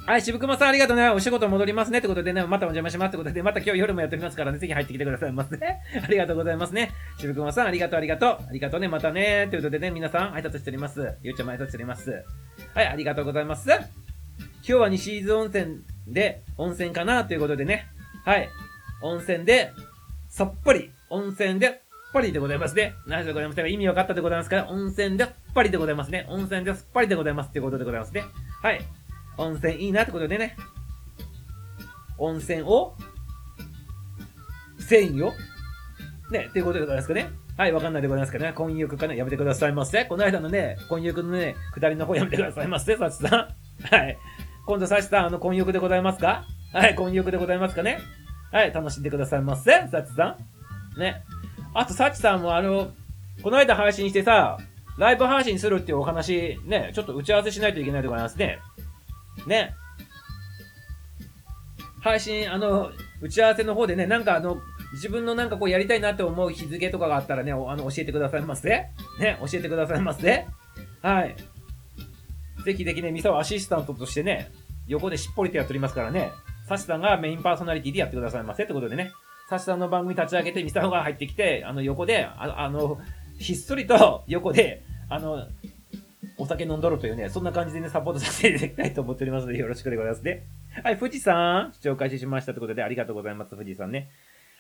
[0.10, 1.08] はい、渋熊さんありがとうね。
[1.10, 2.00] お仕事戻りますね。
[2.00, 5.56] ってことでね、またお邪魔しますってことで、また今日夜もやっておりますからね、ぜひ入ってきてくださいませ。
[5.62, 6.90] ありがとうございますね。
[7.20, 8.30] 渋熊さんありがとうありがとう。
[8.50, 9.48] ありがとうね、またね。
[9.52, 11.16] ということでね、皆さん挨拶しております。
[11.22, 12.24] ゆうちゃんも挨拶しております。
[12.74, 13.70] はい、ありがとうございます。
[13.70, 13.80] 今
[14.64, 17.86] 日は西伊豆温泉で、温泉かなということでね。
[18.26, 18.50] はい。
[19.04, 19.74] 温泉で、
[20.28, 21.72] さっぱり、温泉で、っ
[22.12, 22.96] ぱりでございますね。
[23.06, 26.26] 何でございますか意味分かったでございますから、温泉で、っぱりでございますね。
[26.30, 28.24] 温泉で、さっぱりでございますっていうことでございますね。
[28.64, 28.82] はい。
[29.40, 30.58] 温泉いいなってことでね。
[32.18, 32.94] 温泉を、
[34.80, 35.34] せんよ。
[36.30, 37.30] ね、っていうことでございますかね。
[37.58, 38.52] はい、わかんないでございますかね。
[38.54, 40.06] 婚浴かなやめてくださいませ。
[40.06, 43.96] この間のね、婚浴のね、下りの方やめてくださいませ、サチさん。
[43.96, 44.18] はい。
[44.66, 46.46] 今度サチさん、あの、婚浴でございますか？
[46.74, 48.00] はい、婚浴でございますかね？
[48.52, 50.38] はい、楽しんでくださいませ、サチさ
[50.98, 51.00] ん。
[51.00, 51.24] ね。
[51.74, 52.92] あと、サチさんもあの、
[53.42, 54.58] この間配信してさ、
[54.98, 58.60] ライブ配信するっていうお話、ね、ちょっと打ち合わせしないといけないでございますね。
[59.48, 59.76] ね。
[62.02, 62.92] 配信、あの、
[63.22, 64.58] 打ち合わせの方でね、なんかあの、
[64.94, 68.70] 自分のなんかこうやりたいなって思う日付とかがあったらね、あの、教えてくださいませ。
[69.20, 70.48] ね、教えてくださいませ。
[71.02, 71.36] はい。
[72.66, 74.52] ぜひぜひね、ミサをアシスタントとしてね、
[74.88, 76.32] 横でしっぽりとやっておりますからね、
[76.68, 79.12] サシさんがメインパーソナリティでやってくださいませってことでね、
[79.50, 83.00] サシさんの番組立ち上げて、ミサオが入ってきて、あの、横で、ああの、
[83.40, 85.48] ひっそりと横で、あの、
[86.40, 90.48] お酒飲んどるというね、そんな感じでね、サポートさせていただきたいと思っておりますので、よろしくでございますね。
[90.84, 94.10] はい、富士山、視聴開始しましたということで、ありがとうございます、富士山ね。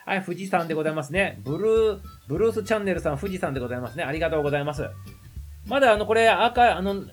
[0.05, 1.39] はい、富士山でございますね。
[1.43, 4.03] ブルー、ブルースチャンネルさん、富士山でございますね。
[4.03, 4.89] ありがとうございます。
[5.67, 7.03] まだあの、これ、赤、あの、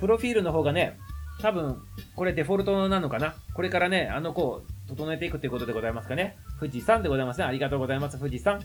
[0.00, 0.98] プロフィールの方がね、
[1.42, 1.82] 多分、
[2.16, 6.38] これデフォルトなのかなこれからね、あの、こう、整えていくということでございますかね。
[6.58, 7.44] 富士山でございますね。
[7.44, 8.62] ありがとうございます、富士山。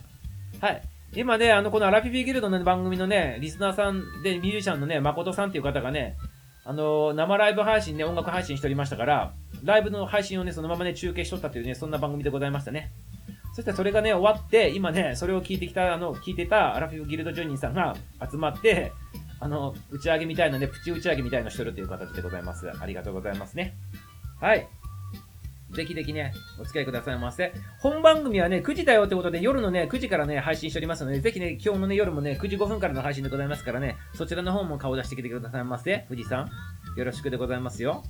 [0.61, 0.81] はい。
[1.15, 6.17] 今ね、あの、このアラフィビギルドの番組のね、リスナーさんでミュージシャンのね、誠さんっていう方がね、
[6.65, 12.91] あの生ライブ配信ね、音楽配信しておりましたから、ライブの配信をね、そのままね、中継しとったというね、そんな番組でございましたね。
[13.55, 17.95] そしてそれがね、終わって、今ね、それを聞いてきた、あの、聞いてたアラフィフギルド住人さんが
[18.29, 18.91] 集まって、
[19.39, 22.69] あの、打ち上げみたいなね、プチ打ち上げみたいなのしてるという形でございます。
[22.69, 23.75] ありがとうございますね。
[24.41, 24.67] はい。
[25.71, 27.53] ぜひぜひね、お付き合いくださいませ。
[27.79, 36.05] 本番組はね、9時だよってことで、夜のね、9時からね、配信しておりますので、ぜひね、今日のね、夜もね、9時5分からの配信でございますからね、そちらの方も顔出してきてくださいませ。
[36.07, 36.49] 富士山。
[36.95, 38.03] よろしくでございますよ。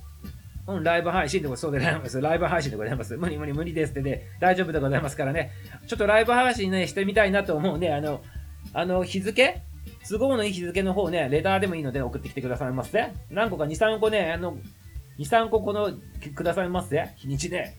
[0.68, 2.20] うん、ライブ配信でごそうでございます。
[2.20, 3.16] ライブ配信でございます。
[3.16, 5.50] 無理無理無理ですってね、大丈夫でございますからね。
[5.86, 8.22] ちょっとライブ配信ね、してみたいなと思うね、あの、
[8.72, 9.62] あの、日付？
[10.08, 13.12] 都合のいい日付の方ね、レターでもいいので送ってきてくださいませ。
[13.30, 14.58] 何個か2、3個ね、あの、
[15.18, 15.92] 2、3個この、
[16.22, 17.12] くくださいませ。
[17.16, 17.74] 日にちで。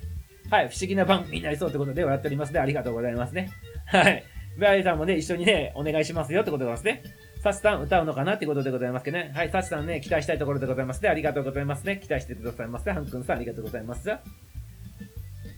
[0.50, 2.60] はい、不思議な番組になりそうってことでやっておりますね。
[2.60, 3.50] ありがとうございますね。
[3.86, 4.24] はい。
[4.60, 7.04] バイさんもね、一緒にね、お願いしますよってことでございますね。
[7.42, 9.32] サチさん歌うのかなってことでございますけどね。
[9.34, 11.10] はい、サチさんね、期待したいところでございますね。
[11.10, 11.98] ありがとうございますね。
[12.04, 12.92] 期待してくださいませ。
[12.92, 14.10] ハン君さん、ありがとうございます。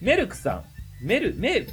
[0.02, 0.64] メルクさ
[1.02, 1.06] ん。
[1.06, 1.68] メル、メル、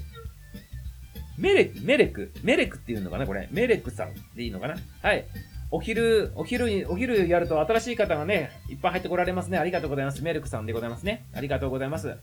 [1.37, 3.49] メレク、メレク、メレクっていうのかなこれ。
[3.53, 5.27] メレクさんでいいのかなはい。
[5.71, 9.59] お昼、お昼に、お昼やると新しい方がね、いっぱい入ってこられますね。
[9.59, 10.23] ありがとうございます。
[10.23, 11.27] メルクさんでございますね。
[11.35, 12.17] ありがとうございます。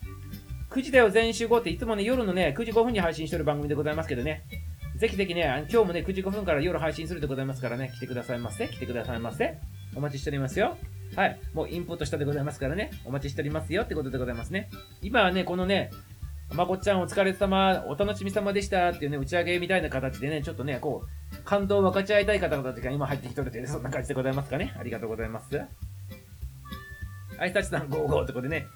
[0.72, 4.44] 9時だよ全集合っていつもね、夜のね、9時5分に配信してる番組でございますけどね。
[4.98, 8.68] ぜひぜひね、今日もね、9時5分から夜配信するでございますからね、来てくださいませ。
[8.68, 9.58] 来てくださいませ。
[9.96, 10.78] お待ちしておりますよ。
[11.16, 11.40] はい。
[11.54, 14.70] もうインプットしたでございますからね、お待ちしておりますよってことでございますね。
[15.02, 15.92] 今はね、このね、
[16.54, 24.74] まこっちゃんお疲れ様、お楽しみ様でしたっていうね、打ち上げみたいな形でね、ちょっとね、こう、感動を分かち合いたい方々が今入ってきとるというね、 そんな感じでございますかね。
[24.80, 25.62] ありがとうございます。
[27.38, 28.68] はい、たちさん、ゴーゴーってことでね、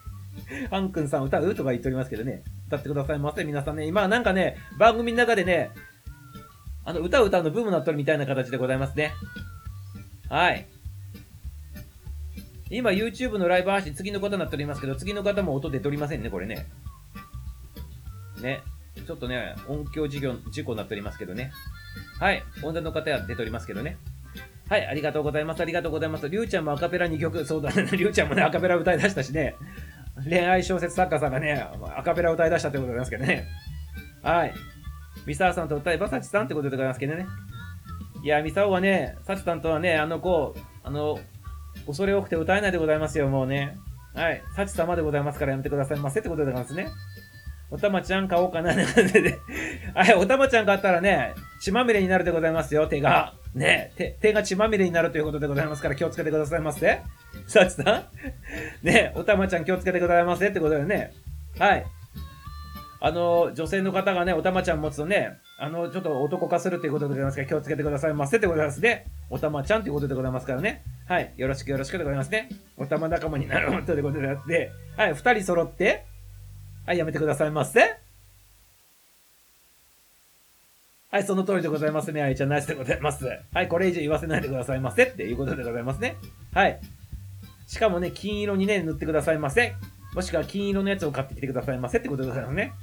[0.69, 3.85] ハンくんさん歌うとか言っておりますけどね、歌ってくださいませ、皆さんね。
[3.85, 5.71] 今なんかね、番組の中でね、
[6.83, 9.13] あの、歌を歌うのブームになっとるみたいな形でございますね。
[10.27, 10.65] はい。
[12.71, 16.67] 今 YouTube のライブ配信次の方になっておりますけど、次の方も音出ておりませんね、これね。
[18.41, 18.61] ね。
[19.05, 21.51] ちょっとね、音響事業、事故になっておりますけどね。
[22.19, 22.43] はい。
[22.63, 23.97] 音大の方は出ておりますけどね。
[24.69, 25.61] はい、ありがとうございます。
[25.61, 26.29] ありがとうございます。
[26.29, 27.89] りゅうちゃんもアカペラ2曲、そうだね。
[27.97, 29.55] りゅうちゃんもね、アカペラ歌い出したしね。
[30.27, 33.47] 恋愛小説作家さんがね、アカペラ歌い出したってことでございますけどね。
[34.21, 34.53] はい。
[35.25, 37.25] ミサーさんと歌えばサチさんってことでございますけどね。
[38.23, 41.19] いや、ミサオはね、サチさんとはね、あの子、あの、
[41.87, 43.77] 恐れ多くて歌えないでございますよ、もうね。
[44.13, 44.43] はい。
[44.55, 46.87] サチ様でございますからやめてくださいませってことでございますね。
[47.71, 48.73] おたまちゃん買おうかな。
[49.93, 53.33] はい、おたまちゃん買ったらね、血まみれになるでございますよ、手が。
[53.53, 57.01] ね手、手が血まみれになるということでございますから気をつけてくださいませ。
[57.47, 58.05] サチさん
[58.83, 61.13] ねおたまちゃん気をつけてくださいませってことでね。
[61.57, 61.85] はい。
[63.01, 69.05] あの、女性の方がね、おたまちゃん持つとね、あの、ちょっと男化するということでございますから気をつけてくださいませってことでございますね。
[69.29, 70.83] おたまちゃんということでございますからね。
[71.07, 71.33] はい。
[71.37, 72.49] よろしくよろしくでございますね。
[72.77, 75.13] おたま仲間になるということであって、はい。
[75.13, 76.05] 二人揃って、
[76.89, 77.99] はい、やめてくださいませ。
[81.11, 82.23] はい、その通りでございますね。
[82.23, 83.27] あいちゃんナイスでございます。
[83.53, 85.03] はい、これ以上言わせないでくださいませ。
[85.03, 86.17] っていうことでございますね。
[86.51, 86.81] はい。
[87.67, 89.75] しかもね、金色にね、塗ってくださいませ。
[90.15, 92.73] もしくは金色のやつを買ってきてくださいませってことでございますね。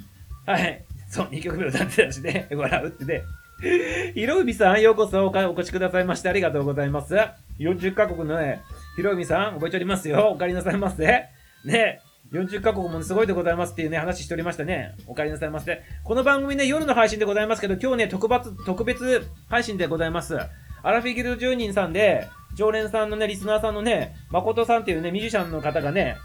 [0.45, 0.85] はい。
[1.09, 3.23] そう、2曲目歌ってたしね、 笑うってね。
[4.15, 7.13] ひろうみさん、ようこそおお越しくださいましてありがとうございます。
[7.59, 8.61] 40カ国のね、
[8.95, 10.29] ひろうみさん、覚えておりますよ。
[10.29, 11.25] お帰りなさいませ。
[11.65, 11.99] ね、
[12.31, 14.95] 40カ国もすごいでございますっていうね、話しておりましたね。
[15.07, 15.81] お帰りなさいませ。
[16.03, 20.37] この番組ね、夜の配信でございますけど、今日ね、特別、特別配信でございます。
[20.83, 26.17] アラフィギルド住人さんで、常連さんのね、リスナーさんのね、誠さんっていうね、ミュージシャンの方がね、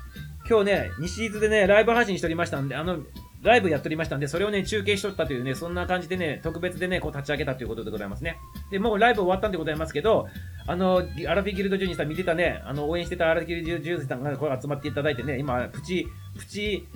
[0.48, 2.98] 今日ね、西伊豆でね、ライブ配信しておりましたんで、あの、
[3.42, 8.38] ライブやっておりましたんで、それをね、中継しとったというね、そんな感じでね、特別でね、こう立ち上げたということでございますね。
[8.70, 10.28] で、もうライブ終わったんでございますけど、
[10.66, 16.06] あの、アラフィギルドジュニーさん見てたね、あの、応援してたアラフィギルドジュニーさんがこう集まっていただいてね、今、プチ、
[16.38, 16.86] プチ、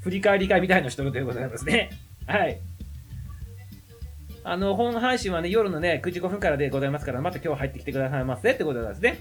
[0.00, 1.90] 振り返り会みたいのしてるということでございますね。
[2.26, 2.60] はい。
[4.44, 9.18] あの、本配信はね、夜のね、9時5分からでございますから、また今日入ってきてくださいませってことですね。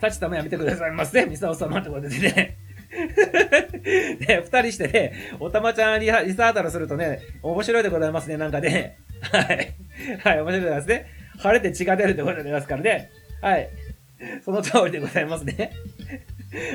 [0.00, 1.26] サチさんもやめてくださいませ。
[1.26, 2.65] ミサオ様ってことでね。
[4.26, 8.98] ね、二人してね、おたまちゃんリハリサータルするとね、面白いでございますね、なんかね。
[9.20, 9.74] はい。
[10.22, 11.06] はい、面白いでございますね。
[11.38, 13.10] 晴れて血が出るってことでございますからね。
[13.40, 13.68] はい。
[14.44, 15.72] その通りでございますね。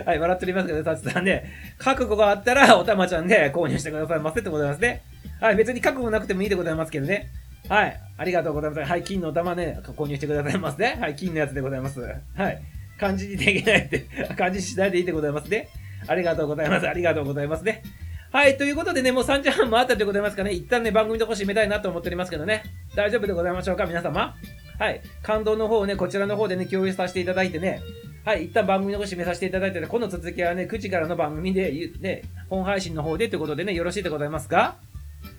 [0.05, 1.45] はい、笑っておりますけど、タチさんね、
[1.77, 5.01] 覚悟があったら、おたまちゃんで購入してくださいませってございますね。
[5.39, 7.29] はい、別に覚悟なくてもいいでございますけどね。
[7.67, 8.89] はい、ありがとうございます。
[8.89, 10.97] はい、金のお玉ね、購入してくださいませね。
[10.99, 11.99] はい、金のやつでございます。
[12.01, 12.61] はい。
[12.99, 14.05] 漢字にできないって、
[14.37, 15.69] 漢字しないでいいでございますね。
[16.07, 16.87] ありがとうございます。
[16.87, 17.83] ありがとうございますね。
[18.31, 20.51] はい、ということでね、もう3時半回ったでございますかね。
[20.51, 22.63] 一旦ね、番組の方締めたいなと思っておりますけどね。
[22.95, 24.35] 大丈夫でございましょうか、皆様。
[24.79, 25.01] はい。
[25.21, 27.81] 感動の方をね、こちらの方でね、共有させていただいてね。
[28.23, 34.77] はい、一旦番組の方締めさせていただいてね、この続きはね、9時からの番組で、ね、本配信の方でということでね、よろしいでございますか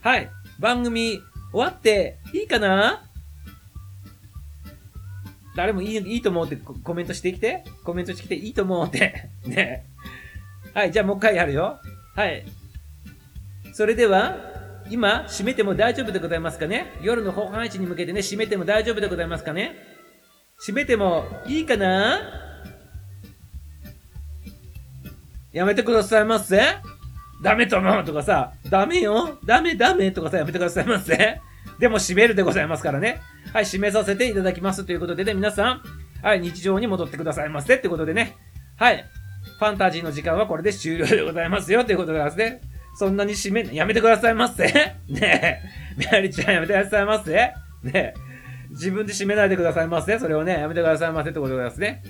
[0.03, 0.29] はい。
[0.59, 1.21] 番組
[1.53, 3.05] 終わっていいかな？
[5.57, 7.65] 誰もいいいいと思うってコメントしてきて？
[7.85, 9.29] コメントしてきていいと思うって。
[9.47, 9.85] ね。
[10.75, 11.79] はい、じゃあもう一回やるよ。
[12.15, 12.45] はい。
[13.73, 14.37] それでは、
[14.91, 16.93] 今、閉めても大丈夫でございますかね？
[17.03, 19.77] 夜の本配信に向けてね、閉めても大丈夫でございますかね？
[20.59, 22.21] 閉めてもいいかな？
[25.53, 26.61] やめてくださいませ？
[27.43, 31.41] ダメと思うとかさ、ダメよダメダメとかさ、やめてくださいませ？
[31.79, 33.21] でも閉めるでございますからね。
[33.53, 35.83] はい、閉めさせていただきますということでね、皆さん、
[36.23, 38.37] はい、日常に戻ってくださいませってことでね。
[38.77, 39.05] はい。
[39.63, 42.61] ファンタジーの時間はこれで終了でございますよということですね。
[42.97, 44.65] そんなに閉め、やめてくださいませ。
[45.09, 45.61] ねえ。
[45.97, 47.33] メアリちゃんやめてくださいませ。
[47.33, 47.53] ね
[47.95, 48.15] え。
[48.71, 50.19] 自分で閉めないでくださいませ。
[50.19, 52.03] それをね、やめてくださいませってことですね。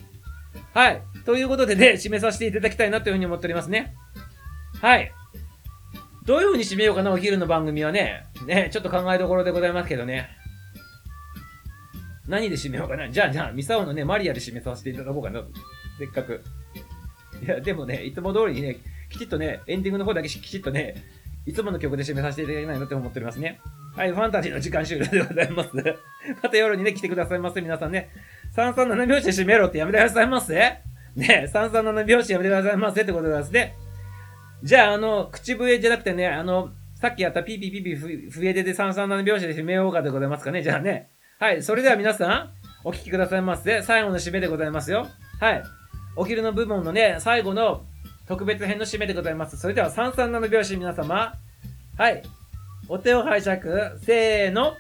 [0.73, 1.03] はい。
[1.27, 3.95] ということでね、締めさせていただきたいなというふうに思っておりますね。
[4.81, 5.13] はい。
[6.25, 8.25] どういうふうに締めようかな、お昼の番組はね。
[8.47, 10.31] ね、ちょっと考えどころでございますけどね。
[12.27, 13.11] 何で締めようかな。
[13.11, 15.43] じゃあ、じゃあ、ミサオのね、マリアで締めさせていただこうかな。
[15.99, 16.43] せっかく。
[17.43, 18.77] いや、でもね、いつも通りにね、
[19.11, 20.95] きちっとね、エンディングの方だけきちっとね、
[21.45, 23.61] いつもの曲で締めさせていただきたいなと思っておりますね。
[23.97, 25.71] はい、ファンタジーの時間終了でございます。
[26.43, 28.11] また夜にね、来てくださいませ、皆さんね。
[28.55, 30.55] 337拍子で締めろってやめてくださいませ。
[30.55, 33.75] ね、337拍子やめてくださいませってことでですね。
[34.63, 40.63] じゃあ、あの、口笛じゃなくてね、あの、さっきやったピーピーピーピー笛でで337拍子で締めようかでございますかね。
[40.63, 41.11] じゃあね。
[41.41, 42.51] はい、それでは皆さん、
[42.85, 43.83] お聞きくださいませ。
[43.83, 45.09] 最後の締めでございますよ。
[45.41, 45.82] はい。
[46.15, 47.85] お昼の部門のね、最後の
[48.29, 49.57] 特別編の締めでございます。
[49.57, 51.35] それでは337拍子皆様。
[51.97, 52.23] はい。
[52.89, 53.63] お手を拝借。
[54.05, 54.75] せーの。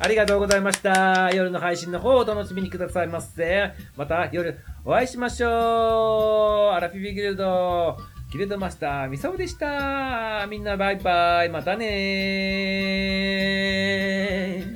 [0.00, 1.30] ありがとうございました。
[1.32, 3.72] 夜の配信の方をお楽しみにくださいませ。
[3.96, 6.74] また夜お会いしましょう。
[6.74, 7.98] アラフィビギルド、
[8.30, 10.46] ギルドマスター、ミサオでした。
[10.50, 11.48] みんなバイバイ。
[11.48, 11.86] またね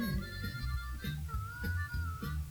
[0.08, 0.11] ー。